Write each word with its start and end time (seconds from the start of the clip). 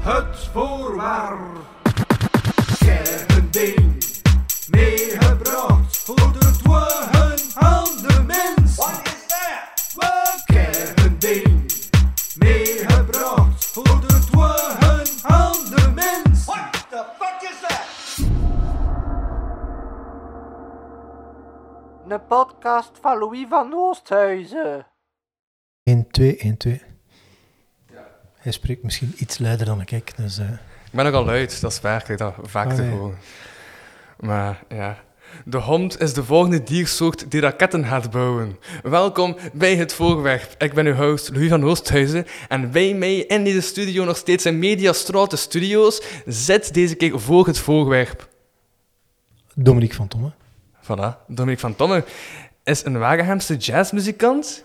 Het 0.00 0.48
voorwaar. 0.52 1.38
Kernding. 2.78 4.04
Meegebracht 4.70 5.96
voor 5.96 6.32
de 6.32 6.50
dwagen 6.62 7.38
aan 7.54 7.84
de 7.84 8.22
mens. 8.26 8.76
Wat 8.76 9.00
is 9.04 9.26
dat? 9.26 10.44
Kernding. 10.44 11.72
Meegebracht 12.38 13.66
voor 13.66 14.00
de 14.00 14.18
dwagen 14.30 15.06
aan 15.22 15.64
de 15.74 15.92
mens. 15.94 16.44
What 16.44 16.86
the 16.88 17.04
fuck 17.18 17.50
is 17.50 17.60
that? 17.60 17.86
Een 22.08 22.26
podcast 22.26 22.98
van 23.00 23.18
Louis 23.18 23.46
van 23.48 23.74
Oosthuizen. 23.74 24.86
1, 26.18 26.36
2, 26.36 26.36
1, 26.36 26.56
2. 26.56 26.80
Hij 28.36 28.52
spreekt 28.52 28.82
misschien 28.82 29.14
iets 29.16 29.38
luider 29.38 29.66
dan 29.66 29.80
ik, 29.80 30.12
dus... 30.16 30.38
eh, 30.38 30.50
Ik 30.50 30.92
ben 30.92 31.04
nogal 31.04 31.24
luid, 31.24 31.60
dat 31.60 31.72
is 31.72 31.80
waar, 31.80 32.10
ik 32.10 32.18
dat 32.18 32.34
vaak 32.42 32.72
te 32.72 32.82
ja. 32.82 32.88
horen. 32.90 33.18
Maar 34.20 34.62
ja, 34.68 34.98
de 35.44 35.56
hond 35.56 36.00
is 36.00 36.12
de 36.14 36.24
volgende 36.24 36.62
diersoort 36.62 37.30
die 37.30 37.40
raketten 37.40 37.84
gaat 37.84 38.10
bouwen. 38.10 38.58
Welkom 38.82 39.36
bij 39.52 39.76
het 39.76 39.92
voorwerp. 39.92 40.54
Ik 40.58 40.72
ben 40.74 40.86
uw 40.86 40.94
host 40.94 41.30
Louis 41.32 41.48
van 41.48 41.64
Oosthuizen 41.64 42.26
en 42.48 42.70
bij 42.70 42.94
mij 42.94 43.16
in 43.16 43.44
deze 43.44 43.60
studio 43.60 44.04
nog 44.04 44.16
steeds 44.16 44.46
in 44.46 44.58
Mediastraat 44.58 45.38
Studios 45.38 46.02
zit 46.26 46.74
deze 46.74 46.94
keer 46.94 47.20
voor 47.20 47.46
het 47.46 47.58
voorwerp. 47.58 48.28
Dominique 49.54 49.96
van 49.96 50.08
Tomme. 50.08 50.32
Voilà, 50.82 51.26
Dominique 51.26 51.60
van 51.60 51.76
Tomme 51.76 52.04
is 52.64 52.84
een 52.84 52.98
Wagehamse 52.98 53.56
jazzmuzikant 53.56 54.64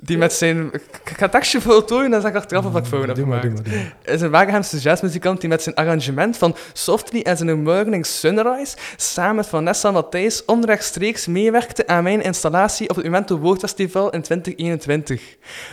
die 0.00 0.18
met 0.18 0.32
zijn... 0.32 0.72
Ik 0.72 0.82
ga 1.04 1.22
het 1.22 1.30
tekstje 1.30 1.60
voltooien, 1.60 2.10
dan 2.10 2.20
zeg 2.20 2.30
ik 2.30 2.36
achteraf 2.36 2.64
of 2.64 2.76
ik 2.76 2.84
fout 2.84 3.06
heb 3.06 3.16
Doe 3.16 3.26
maar, 3.26 3.40
gemaakt. 3.40 3.64
doe 3.64 3.74
maar, 3.74 3.82
doe 3.82 3.92
maar. 4.04 4.14
is 4.14 4.20
een 4.20 4.30
Wagehamse 4.30 4.78
jazzmuzikant 4.78 5.40
die 5.40 5.48
met 5.48 5.62
zijn 5.62 5.74
arrangement 5.74 6.36
van 6.36 6.56
Softly 6.72 7.20
in 7.20 7.48
a 7.48 7.54
Morning 7.54 8.06
Sunrise 8.06 8.76
samen 8.96 9.36
met 9.36 9.46
Vanessa 9.46 9.90
Matthijs 9.90 10.44
onrechtstreeks 10.44 11.26
meewerkte 11.26 11.86
aan 11.86 12.02
mijn 12.02 12.22
installatie 12.22 12.88
op 12.88 12.96
het 12.96 13.04
Memento 13.04 13.38
Woordfestival 13.38 14.10
in 14.10 14.22
2021. 14.22 15.22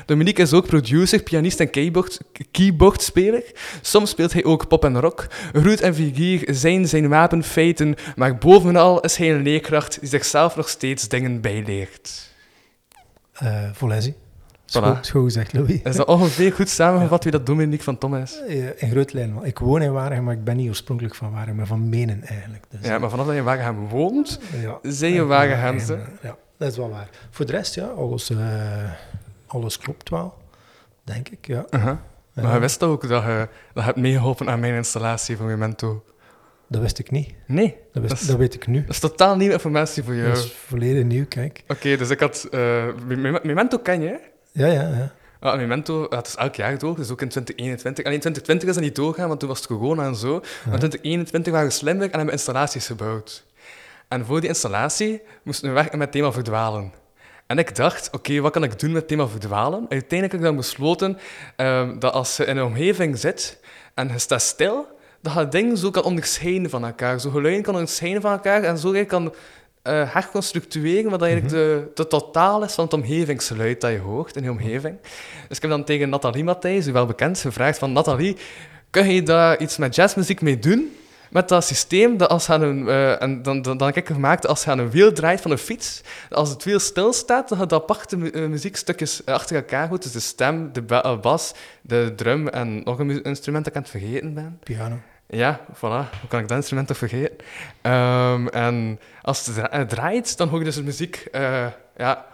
Dominique 0.05 0.44
is 0.44 0.53
ook 0.53 0.66
producer, 0.66 1.23
pianist 1.23 1.59
en 1.59 1.69
keyboard, 1.69 2.19
keyboardspeler. 2.52 3.44
Soms 3.81 4.09
speelt 4.09 4.33
hij 4.33 4.44
ook 4.44 4.67
pop 4.67 4.83
en 4.86 4.99
rock. 4.99 5.27
Roet 5.53 5.81
en 5.81 5.95
figuur 5.95 6.47
zijn 6.52 6.88
zijn 6.88 7.09
wapenfeiten, 7.09 7.95
maar 8.16 8.38
bovenal 8.38 8.99
is 8.99 9.16
hij 9.16 9.31
een 9.33 9.42
leerkracht 9.42 9.99
die 9.99 10.09
zichzelf 10.09 10.55
nog 10.55 10.69
steeds 10.69 11.08
dingen 11.08 11.42
bijleert. 11.42 12.33
Eh 13.33 13.69
Volesi. 13.73 14.16
Voilà. 14.66 14.99
Schoon, 15.02 15.23
gezegd, 15.23 15.53
Louis. 15.53 15.81
Is 15.83 15.95
dat 15.95 16.08
ongeveer 16.08 16.53
goed 16.53 16.69
samengevat 16.69 17.23
wie 17.23 17.31
dat 17.31 17.45
Dominique 17.45 17.83
van 17.83 17.97
Tom 17.97 18.16
is? 18.16 18.41
In 18.75 18.89
grote 18.91 19.16
lijnen. 19.16 19.35
wel. 19.35 19.45
Ik 19.45 19.59
woon 19.59 19.81
in 19.81 19.91
Waregem, 19.94 20.23
maar 20.23 20.33
ik 20.33 20.44
ben 20.44 20.55
niet 20.58 20.69
oorspronkelijk 20.69 21.16
van 21.16 21.31
Waregem, 21.31 21.55
maar 21.55 21.67
van 21.67 21.89
Menen 21.89 22.23
eigenlijk. 22.23 22.63
Dus, 22.69 22.80
Ja, 22.88 22.97
maar 22.99 23.09
vanaf 23.09 23.25
dat 23.25 23.33
je 23.33 23.39
in 23.39 23.45
Wagehem 23.45 23.88
woont, 23.88 24.39
zijn 24.81 25.13
je 25.13 25.21
eh, 25.21 25.27
Ja, 26.21 26.36
dat 26.58 26.71
is 26.71 26.77
wel 26.77 26.89
waar. 26.89 27.09
Voor 27.30 27.45
de 27.45 27.52
rest, 27.52 27.75
ja, 27.75 27.86
alles, 27.86 28.30
eh, 28.30 28.38
alles 29.47 29.77
klopt 29.77 30.09
wel. 30.09 30.33
Denk 31.03 31.30
ik, 31.30 31.47
ja. 31.47 31.66
Ja. 31.69 32.02
Maar 32.33 32.53
je 32.53 32.59
wist 32.59 32.83
ook 32.83 33.08
dat 33.08 33.23
je, 33.23 33.47
dat 33.47 33.49
je 33.73 33.81
hebt 33.81 33.97
meegeholpen 33.97 34.49
aan 34.49 34.59
mijn 34.59 34.73
installatie 34.73 35.38
van 35.38 35.45
Memento? 35.45 36.03
Dat 36.67 36.81
wist 36.81 36.99
ik 36.99 37.11
niet. 37.11 37.33
Nee, 37.47 37.77
Dat, 37.93 38.02
wist, 38.02 38.09
Dat 38.13 38.21
is- 38.21 38.27
dat 38.27 38.38
weet 38.38 38.53
ik 38.53 38.67
nu. 38.67 38.81
dat 38.81 38.89
is 38.89 38.99
totaal 38.99 39.36
nieuwe 39.36 39.53
informatie 39.53 40.03
voor 40.03 40.16
jou. 40.16 40.27
Dat 40.27 40.38
Oké, 40.38 40.45
is 40.47 40.53
volledig 40.53 41.03
nieuw, 41.03 41.25
kijk. 41.25 41.63
dus 41.81 42.09
ik 42.09 42.19
had... 42.19 42.47
eh, 42.52 42.86
Mem- 43.08 43.39
Memento 43.43 43.77
ken 43.80 44.02
je, 44.02 44.08
hè? 44.08 44.16
Ja, 44.56 44.67
ja, 44.67 44.81
ja. 44.81 45.11
Ah, 45.39 45.58
Memento, 45.58 46.08
ja, 46.09 46.17
het 46.17 46.28
is 46.28 46.36
elk 46.36 46.56
jaar 46.56 46.78
door, 46.78 46.95
dus 46.95 47.11
ook 47.11 47.22
in 47.22 47.30
2021. 47.30 48.06
Alleen 48.06 48.20
2020 48.20 48.70
is 48.70 48.75
dat 48.75 48.84
niet 48.84 48.95
doorgaan, 48.95 49.28
want 49.28 49.39
toen 49.39 49.50
was 49.50 49.58
het 49.58 49.67
corona 49.67 50.06
en 50.06 50.16
zo. 50.16 50.31
Maar 50.39 50.78
2021 50.78 51.53
waren 51.53 51.67
we 51.67 51.73
slimmer 51.73 52.06
en 52.06 52.17
hebben 52.17 52.33
installaties 52.33 52.88
gebouwd. 52.88 53.45
En 54.08 54.26
voor 54.26 54.39
die 54.39 54.49
installatie 54.49 55.21
moesten 55.44 55.67
we 55.67 55.73
werken 55.73 55.98
met 55.98 56.08
het 56.08 56.15
thema 56.15 56.32
verdwalen. 56.32 56.94
En 57.48 57.58
ik 57.58 57.76
dacht, 57.76 58.10
oké, 58.11 58.39
wat 58.39 58.52
kan 58.52 58.64
ik 58.64 58.80
doen 58.80 58.92
met 58.92 58.99
het 58.99 59.08
thema 59.08 59.27
verdwalen? 59.27 59.80
Uiteindelijk 59.80 60.32
heb 60.32 60.42
ik 60.42 60.48
dan 60.48 60.55
besloten 60.55 61.17
ehm, 61.55 61.99
dat 61.99 62.14
als 62.14 62.38
je 62.38 62.45
in 62.45 62.58
een 62.58 62.65
omgeving 62.65 63.17
zit 63.17 63.60
en 63.94 64.08
je 64.08 64.20
staat 64.20 64.42
stil, 64.42 64.88
dat 65.21 65.33
je 65.33 65.48
dingen 65.48 65.77
zo 65.77 65.92
kan 65.92 66.04
onderscheiden 66.04 66.70
van 66.70 66.86
elkaar. 66.86 67.20
Zo 67.20 67.30
geluiden 67.30 67.64
kan 67.64 67.73
onderscheiden 67.73 68.21
van 68.21 68.32
elkaar 68.32 68.64
en 68.64 68.77
zo 68.77 68.95
je 68.95 69.05
kan 69.05 69.33
eh 69.85 70.13
herconstructueren 70.13 71.11
wat 71.11 71.21
eigenlijk 71.21 71.53
de, 71.53 71.91
de 71.93 72.07
totaal 72.07 72.63
is 72.63 72.73
van 72.73 72.83
het 72.83 72.93
omgevingsgeluid 72.93 73.81
dat 73.81 73.91
je 73.91 73.99
hoort 73.99 74.35
in 74.35 74.43
je 74.43 74.51
omgeving. 74.51 74.97
Dus 75.47 75.55
ik 75.57 75.61
heb 75.61 75.71
dan 75.71 75.83
tegen 75.83 76.09
Nathalie 76.09 76.43
Matthijs, 76.43 76.87
u 76.87 76.91
wel 76.91 77.05
bekend, 77.05 77.39
gevraagd 77.39 77.77
van 77.77 77.91
Nathalie, 77.91 78.37
kun 78.89 79.07
je 79.13 79.23
daar 79.23 79.59
iets 79.59 79.77
met 79.77 79.95
jazzmuziek 79.95 80.41
mee 80.41 80.59
doen? 80.59 80.95
Met 81.29 81.49
dat 81.49 81.65
systeem, 81.65 82.17
dat 82.17 82.29
als 82.29 82.49
aan 82.49 82.61
een, 82.61 82.87
eh, 82.87 83.21
en 83.21 83.41
dan, 83.41 83.61
dan, 83.61 83.77
dan 83.77 83.87
heb 83.87 83.97
ik 83.97 84.07
gemaakt, 84.07 84.47
als 84.47 84.63
je 84.63 84.69
aan 84.71 84.79
een 84.79 84.89
wiel 84.89 85.11
draait 85.13 85.41
van 85.41 85.51
een 85.51 85.57
fiets, 85.57 86.02
als 86.29 86.49
het 86.49 86.63
wiel 86.63 86.79
stilstaat, 86.79 87.49
dan 87.49 87.59
je 87.59 87.65
de 87.65 87.75
aparte 87.75 88.17
mu- 88.17 88.29
eh, 88.29 88.45
muziekstukjes 88.45 89.25
achter 89.25 89.55
elkaar 89.55 89.87
hoort. 89.87 90.03
Dus 90.03 90.11
de 90.11 90.19
stem, 90.19 90.69
de 90.73 90.81
ba- 90.81 91.17
bas, 91.17 91.53
de 91.81 92.13
drum 92.15 92.47
en 92.47 92.81
nog 92.83 92.99
een 92.99 93.23
instrument 93.23 93.63
dat 93.65 93.73
ik 93.75 93.79
aan 93.79 93.89
het 93.89 94.02
vergeten 94.02 94.33
ben. 94.33 94.59
Piano. 94.63 94.95
Ja, 95.27 95.59
voilà. 95.73 95.80
Hoe 96.19 96.27
kan 96.30 96.39
ik 96.39 96.47
dat 96.47 96.58
instrument 96.58 96.87
toch 96.87 96.97
vergeten? 96.97 97.36
Ehm, 97.81 98.47
en 98.47 98.99
als 99.21 99.45
het 99.45 99.55
dra- 99.55 99.69
eh, 99.71 99.81
draait, 99.81 100.37
dan 100.37 100.47
hoor 100.49 100.59
je 100.59 100.65
dus 100.65 100.75
de 100.75 100.83
muziek 100.83 101.15
eh, 101.31 101.67
ja, 101.97 102.25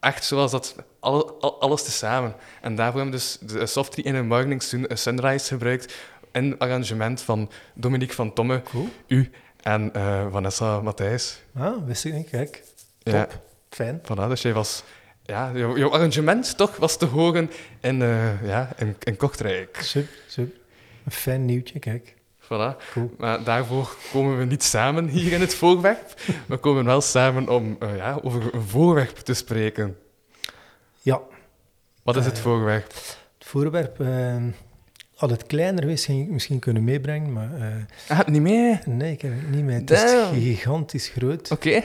echt 0.00 0.24
zoals 0.24 0.50
dat, 0.50 0.74
alle, 1.00 1.32
al- 1.40 1.60
alles 1.60 1.82
tezamen. 1.84 2.34
En 2.60 2.74
daarvoor 2.74 3.00
hebben 3.00 3.18
we 3.20 3.24
dus 3.24 3.38
de 3.52 3.66
Softly 3.66 4.04
in 4.04 4.14
a 4.14 4.22
Morning 4.22 4.62
Sun- 4.62 4.86
Sunrise 4.92 5.46
gebruikt 5.46 5.94
in 6.32 6.58
arrangement 6.58 7.20
van 7.22 7.50
Dominique 7.74 8.14
van 8.14 8.32
Tomme, 8.32 8.62
Cool. 8.62 8.88
u 9.06 9.30
en 9.62 9.92
eh, 9.94 10.26
Vanessa 10.30 10.80
Matthijs. 10.80 11.40
Ah, 11.58 11.76
wist 11.86 12.04
ik 12.04 12.12
niet, 12.12 12.30
kijk. 12.30 12.62
Ja, 12.98 13.24
Top. 13.24 13.40
Fijn. 13.70 14.00
voilà, 14.02 14.28
dus 14.28 14.42
jij 14.42 14.52
was... 14.52 14.82
Ja, 15.22 15.50
jouw, 15.54 15.76
jouw 15.78 15.90
arrangement 15.90 16.56
toch 16.56 16.76
was 16.76 16.96
te 16.98 17.06
horen 17.06 17.50
in, 17.80 18.02
eh, 18.02 18.46
ja, 18.46 18.68
in, 18.76 18.96
in 19.02 19.16
Kortrijk. 19.16 19.78
Super, 19.82 20.14
super. 20.26 20.56
Een 21.04 21.12
fijn 21.12 21.44
nieuwtje, 21.44 21.78
kijk. 21.78 22.14
Voilà. 22.52 22.76
Cool. 22.92 23.14
Maar 23.18 23.44
daarvoor 23.44 23.96
komen 24.12 24.38
we 24.38 24.44
niet 24.44 24.62
samen 24.62 25.08
hier 25.08 25.32
in 25.32 25.40
het 25.40 25.54
voorwerp. 25.54 26.14
We 26.46 26.56
komen 26.56 26.84
wel 26.84 27.00
samen 27.00 27.48
om 27.48 27.76
eh, 27.80 27.96
ja, 27.96 28.18
over 28.22 28.54
een 28.54 28.62
voorwerp 28.62 29.16
te 29.16 29.34
spreken. 29.34 29.96
Ja, 31.00 31.20
Wat 32.02 32.16
is 32.16 32.24
het 32.24 32.36
ja. 32.36 32.42
voorwerp? 32.42 32.86
het 32.86 33.46
voorwerp... 33.46 34.00
eh, 34.00 34.36
had 35.14 35.30
het 35.30 35.46
kleiner 35.46 35.82
geweest, 35.82 36.04
ging 36.04 36.22
ik 36.24 36.30
misschien 36.30 36.58
kunnen 36.58 36.84
meebrengen, 36.84 37.32
maar... 37.32 37.54
eh, 37.60 37.66
Ah, 38.08 38.18
het 38.18 38.26
niet 38.28 38.42
mee? 38.42 38.78
nee, 38.84 39.12
ik 39.12 39.22
heb 39.22 39.32
het 39.34 39.50
niet 39.50 39.64
mee. 39.64 39.78
Het 39.80 39.90
is 39.90 40.14
gigantisch 40.32 41.08
groot, 41.08 41.50
Oké. 41.50 41.82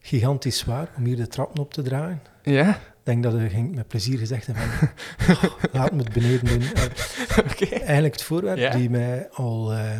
gigantisch 0.00 0.58
zwaar 0.58 0.88
om 0.96 1.04
hier 1.04 1.16
de 1.16 1.26
trappen 1.28 1.60
op 1.62 1.72
te 1.72 1.82
dragen. 1.82 2.22
Ja, 2.42 2.80
denk 3.02 3.22
dat 3.22 3.34
ik 3.34 3.50
ging 3.50 3.74
met 3.74 3.88
plezier 3.88 4.18
gezegd 4.18 4.46
hebben 4.46 4.64
van, 4.64 4.88
"Oh, 5.36 5.54
laat 5.72 5.92
me 5.92 5.98
het 6.02 6.12
beneden 6.12 6.44
doen. 6.44 6.62
Oké. 7.50 7.64
eigenlijk 7.74 8.14
het 8.14 8.22
voorwerp 8.22 8.58
Ja. 8.58 8.70
die 8.70 8.90
mij 8.90 9.28
al... 9.30 9.72
eh, 9.72 9.96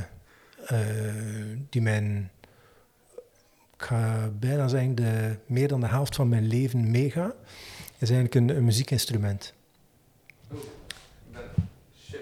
eh, 0.66 1.56
die 1.70 1.82
mijn... 1.82 2.30
Ik 3.76 3.86
ga 3.86 4.30
bijna 4.38 4.68
zeggen, 4.68 4.94
de, 4.94 5.36
meer 5.46 5.68
dan 5.68 5.80
de 5.80 5.86
helft 5.86 6.14
van 6.16 6.28
mijn 6.28 6.46
leven 6.46 6.90
meegaat, 6.90 7.34
is 7.98 8.10
eigenlijk 8.10 8.34
een, 8.34 8.56
een 8.56 8.64
muziekinstrument. 8.64 9.54
Shit. 12.06 12.20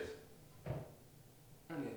Ah, 1.67 1.77
nee. 1.77 1.93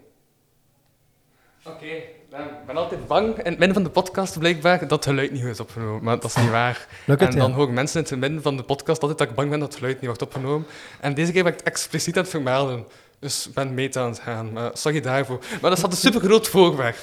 Oké, 1.74 2.04
ik 2.40 2.66
ben 2.66 2.76
altijd 2.78 3.08
bang 3.08 3.28
in 3.38 3.50
het 3.50 3.58
midden 3.58 3.74
van 3.74 3.84
de 3.84 3.90
podcast 3.90 4.40
blijkbaar 4.40 4.80
dat 4.80 4.90
het 4.90 5.06
geluid 5.06 5.32
niet 5.32 5.42
goed 5.42 5.50
is 5.50 5.60
opgenomen. 5.60 6.04
Maar 6.04 6.16
dat 6.20 6.26
is 6.26 6.36
niet 6.36 6.50
waar. 6.50 6.88
Lukt 7.06 7.22
en 7.22 7.38
dan 7.38 7.50
ja? 7.50 7.56
horen 7.56 7.74
mensen 7.74 8.04
in 8.04 8.08
het 8.10 8.20
midden 8.20 8.42
van 8.42 8.58
de 8.58 8.64
podcast 8.64 9.02
altijd 9.02 9.20
dat 9.20 9.30
ik 9.30 9.36
bang 9.36 9.50
ben 9.50 9.60
dat 9.60 9.68
het 9.68 9.78
geluid 9.78 9.96
niet 9.96 10.06
wordt 10.06 10.22
opgenomen. 10.22 10.68
En 11.00 11.14
deze 11.14 11.32
keer 11.32 11.44
ben 11.44 11.52
ik 11.52 11.58
het 11.60 11.68
expliciet 11.68 12.16
aan 12.16 12.22
het 12.22 12.32
vermelden. 12.32 12.86
Dus 13.20 13.48
ik 13.48 13.54
ben 13.54 13.74
mee 13.74 13.98
aan 13.98 14.10
het 14.10 14.20
gaan. 14.20 14.54
Maar 14.54 14.70
sorry 14.74 15.02
daarvoor. 15.02 15.40
Maar 15.62 15.70
dat 15.70 15.80
staat 15.80 15.92
een 15.92 15.98
supergroot 15.98 16.48
voorwerp. 16.48 16.96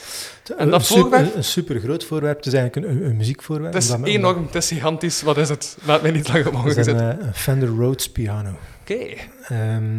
En 0.57 0.71
dat 0.71 0.81
een, 0.81 0.87
super, 0.87 1.03
voorwerp? 1.03 1.35
een 1.35 1.45
super 1.45 1.81
groot 1.81 2.05
voorwerp. 2.05 2.37
Het 2.37 2.47
is 2.47 2.53
eigenlijk 2.53 2.87
een, 2.87 3.05
een, 3.05 3.17
muziekvoorwerp. 3.17 3.73
Het 3.75 3.83
is 3.83 3.91
Omdat- 3.91 4.09
enorm, 4.09 4.47
het 4.47 4.55
is 4.55 4.69
gigantisch. 4.69 5.23
Wat 5.23 5.37
is 5.37 5.49
het? 5.49 5.79
Laat 5.85 6.03
mij 6.03 6.11
niet 6.11 6.29
langer 6.29 6.53
mogen 6.53 6.69
Het 6.69 6.77
is 6.79 6.87
een, 6.87 6.99
zitten. 6.99 7.21
eh, 7.21 7.27
een 7.27 7.35
Fender 7.35 7.69
Rhodes 7.69 8.11
piano. 8.13 8.51
Oké. 8.81 9.07
Ehm, 9.49 9.99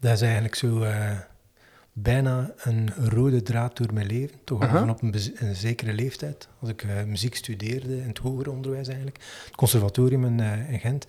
dat 0.00 0.12
is 0.12 0.20
eigenlijk 0.20 0.54
zo 0.54 0.82
eh, 0.82 1.10
bijna 2.02 2.50
een 2.56 2.90
rode 3.08 3.42
draad 3.42 3.76
door 3.76 3.92
mijn 3.92 4.06
leven. 4.06 4.36
Toch 4.44 4.62
al 4.62 4.68
vanaf 4.68 5.02
een, 5.02 5.14
een 5.34 5.54
zekere 5.54 5.92
leeftijd. 5.92 6.48
Als 6.60 6.70
ik 6.70 6.82
eh, 6.82 7.02
muziek 7.04 7.34
studeerde 7.34 7.96
in 7.96 8.08
het 8.08 8.18
hoger 8.18 8.50
onderwijs 8.50 8.86
eigenlijk. 8.86 9.18
Het 9.44 9.56
conservatorium 9.56 10.24
in, 10.24 10.40
eh, 10.40 10.72
in 10.72 10.80
Gent. 10.80 11.06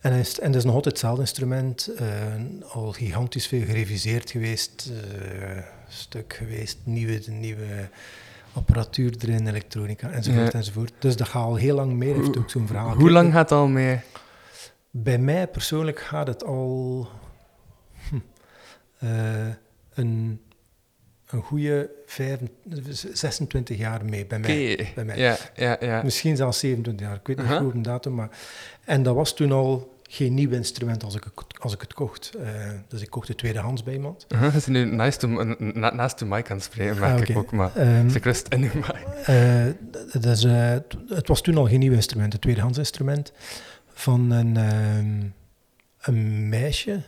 En, 0.00 0.12
is, 0.12 0.40
en 0.40 0.46
dat 0.46 0.56
is 0.56 0.64
nog 0.64 0.74
altijd 0.74 0.94
hetzelfde 0.94 1.20
instrument. 1.20 1.90
eh, 1.96 2.06
al 2.68 2.92
gigantisch 2.92 3.46
veel 3.46 3.64
gereviseerd 3.64 4.30
geweest. 4.30 4.92
stuk 5.88 6.34
geweest. 6.34 6.78
Nieuwe, 6.84 7.20
nieuwe 7.26 7.88
apparatuur 8.52 9.14
erin, 9.18 9.46
elektronica 9.48 10.10
enzovoort 10.10 10.52
Ja. 10.52 10.58
enzovoort. 10.58 10.92
Dus 10.98 11.16
dat 11.16 11.28
gaat 11.28 11.42
al 11.44 11.54
heel 11.56 11.74
lang 11.74 11.92
mee. 11.92 12.14
Heeft 12.14 12.38
ook 12.38 12.50
zo'n 12.50 12.66
verhaal. 12.66 12.94
Hoe 12.94 13.10
lang 13.10 13.32
gaat 13.32 13.50
het 13.50 13.58
al 13.58 13.66
mee? 13.68 14.00
Bij 14.90 15.18
mij 15.18 15.46
persoonlijk 15.48 16.00
gaat 16.00 16.26
het 16.26 16.44
al 16.44 17.08
hm, 18.08 18.16
eh, 18.98 19.46
een, 19.96 20.40
een 21.26 21.42
goede 21.42 21.90
26 23.12 23.78
jaar 23.78 24.04
mee 24.04 24.26
bij 24.26 24.38
mij. 24.38 24.90
Bij 24.94 25.04
mij. 25.04 25.18
Ja, 25.18 25.36
ja, 25.54 25.76
ja. 25.80 26.02
Misschien 26.02 26.36
zelfs 26.36 26.58
27 26.58 27.06
jaar, 27.06 27.16
ik 27.16 27.26
weet 27.26 27.36
niet 27.36 27.46
Aha. 27.46 27.58
goed 27.58 27.74
een 27.74 27.82
datum. 27.82 28.14
Maar... 28.14 28.30
En 28.84 29.02
dat 29.02 29.14
was 29.14 29.34
toen 29.34 29.52
al 29.52 29.94
geen 30.08 30.34
nieuw 30.34 30.50
instrument 30.50 31.02
als 31.04 31.14
ik, 31.14 31.24
het- 31.24 31.60
als 31.60 31.74
ik 31.74 31.80
het 31.80 31.92
kocht. 31.94 32.32
Eh, 32.42 32.48
dus 32.88 33.02
ik 33.02 33.10
kocht 33.10 33.28
het 33.28 33.38
tweedehands 33.38 33.82
bij 33.82 33.94
iemand. 33.94 34.26
Uh-huh, 34.28 34.52
zit 34.54 34.66
nu 34.66 34.84
na, 34.84 35.94
naast 35.94 36.18
de 36.18 36.24
mic 36.24 36.46
het 36.48 36.62
spreken, 36.62 36.98
merk 36.98 37.20
Ah, 37.22 37.28
ik 37.28 37.36
ook. 37.36 37.52
Maar 37.52 37.76
Ehm, 37.76 38.08
ik 38.08 38.24
rust 38.24 38.48
in 38.48 38.62
uw 38.62 38.70
mic. 38.74 38.96
Eh, 39.24 39.64
dus, 40.20 40.44
eh, 40.44 40.52
het- 40.68 40.96
het 41.08 41.28
was 41.28 41.40
toen 41.42 41.56
al 41.56 41.66
geen 41.68 41.78
nieuw 41.78 41.92
instrument, 41.92 42.34
een 42.34 42.40
tweedehands 42.40 42.78
instrument 42.78 43.32
van 43.86 44.30
een, 44.30 44.56
ehm, 44.56 45.22
een 46.00 46.48
meisje, 46.48 47.02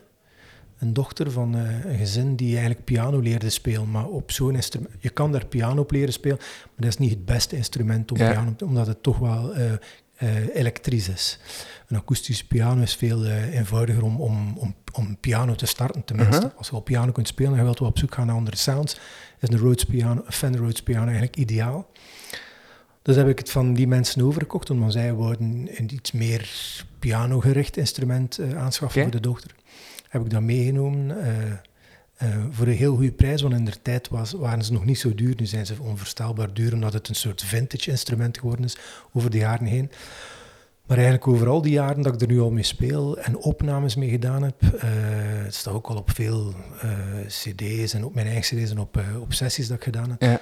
een 0.79 0.93
dochter 0.93 1.31
van 1.31 1.57
eh, 1.57 1.85
een 1.85 1.99
gezin 1.99 2.37
die 2.37 2.51
eigenlijk 2.51 2.85
piano 2.85 3.19
leerde 3.19 3.51
spelen. 3.51 3.91
Maar 3.91 4.07
op 4.07 4.33
zo'n 4.33 4.55
instrument, 4.55 4.95
je 4.99 5.11
kan 5.11 5.33
daar 5.33 5.47
piano 5.47 5.81
op 5.81 5.91
leren 5.91 6.13
spelen, 6.13 6.37
maar 6.39 6.75
dat 6.77 6.89
is 6.89 6.99
niet 6.99 7.11
het 7.11 7.25
beste 7.25 7.57
instrument 7.57 8.13
om 8.13 8.19
Ja. 8.19 8.31
piano, 8.31 8.55
omdat 8.65 8.87
het 8.87 9.03
toch 9.03 9.19
wel 9.19 9.55
eh, 9.55 9.73
eh, 9.73 10.57
elektrisch 10.57 11.09
is. 11.09 11.39
Een 11.87 11.97
akoestische 11.97 12.47
piano 12.47 12.83
is 12.83 12.95
veel 12.95 13.27
eenvoudiger 13.27 14.03
om, 14.03 14.21
om, 14.21 14.57
om, 14.59 14.75
om 14.93 15.17
piano 15.21 15.55
te 15.55 15.67
starten, 15.67 16.05
tenminste. 16.05 16.37
Uh-huh. 16.37 16.59
Als 16.59 16.69
je 16.69 16.77
op 16.77 16.85
piano 16.85 17.13
kunt 17.13 17.29
spelen 17.29 17.53
en 17.53 17.59
je 17.59 17.65
wilt 17.65 17.79
wel 17.79 17.89
op 17.89 17.99
zoek 17.99 18.15
gaan 18.15 18.27
naar 18.27 18.37
andere 18.37 18.57
sounds, 18.57 19.01
is 19.39 19.49
een 19.49 19.59
Rhodes 19.59 19.85
piano, 19.85 20.23
een 20.27 20.33
Fender 20.33 20.61
Rhodes 20.61 20.83
piano 20.83 21.05
eigenlijk 21.05 21.37
ideaal. 21.37 21.91
Dus 23.03 23.17
heb 23.17 23.29
ik 23.29 23.39
het 23.39 23.51
van 23.51 23.75
die 23.75 23.87
mensen 23.87 24.23
overgekocht, 24.23 24.71
omdat 24.71 24.93
zij 24.93 25.15
wouden 25.15 25.69
een 25.75 25.95
iets 25.95 26.13
meer 26.13 26.51
pianogericht 26.99 27.77
instrument 27.77 28.41
aanschaffen 28.57 29.03
voor 29.03 29.11
de 29.11 29.21
dochter. 29.21 29.51
Heb 30.09 30.25
ik 30.25 30.31
dat 30.31 30.43
meegenomen 30.43 31.23
eh, 31.23 31.51
eh, 32.17 32.45
voor 32.51 32.67
een 32.67 32.73
heel 32.73 32.95
goede 32.95 33.13
prijs, 33.13 33.43
want 33.43 33.55
in 33.55 33.65
der 33.65 33.83
tijd 33.83 34.09
was, 34.09 34.33
waren 34.33 34.65
ze 34.65 34.73
nog 34.73 34.85
niet 34.85 34.99
zo 34.99 35.15
duur. 35.15 35.35
Nu 35.37 35.47
zijn 35.47 35.67
ze 35.67 35.75
onvoorstelbaar 35.81 36.53
duur, 36.53 36.73
omdat 36.73 36.93
het 36.93 37.09
een 37.09 37.15
soort 37.15 37.43
vintage 37.43 37.91
instrument 37.91 38.39
geworden 38.39 38.65
is 38.65 38.77
over 39.13 39.31
de 39.31 39.39
jaren 39.39 39.67
heen. 39.67 39.91
Maar 40.87 40.97
eigenlijk 40.97 41.29
over 41.29 41.49
al 41.49 41.63
die 41.63 41.73
jaren 41.73 42.03
dat 42.03 42.15
ik 42.15 42.21
er 42.21 42.27
nu 42.27 42.41
al 42.41 42.51
mee 42.51 42.63
speel 42.63 43.19
en 43.19 43.37
opnames 43.37 43.97
mee 43.97 44.09
gedaan 44.09 44.43
heb, 44.43 44.63
eh, 44.63 44.89
het 45.45 45.55
staat 45.55 45.75
ook 45.75 45.87
al 45.87 45.97
op 45.97 46.11
veel 46.11 46.55
cd's 47.27 47.95
en 47.95 48.05
op 48.05 48.15
mijn 48.15 48.27
eigen 48.27 48.59
cd's 48.59 48.71
en 48.71 48.79
op, 48.79 49.01
op 49.21 49.33
sessies 49.33 49.69
dat 49.69 49.77
ik 49.77 49.83
gedaan 49.83 50.11
heb 50.11 50.23
Ja. 50.23 50.41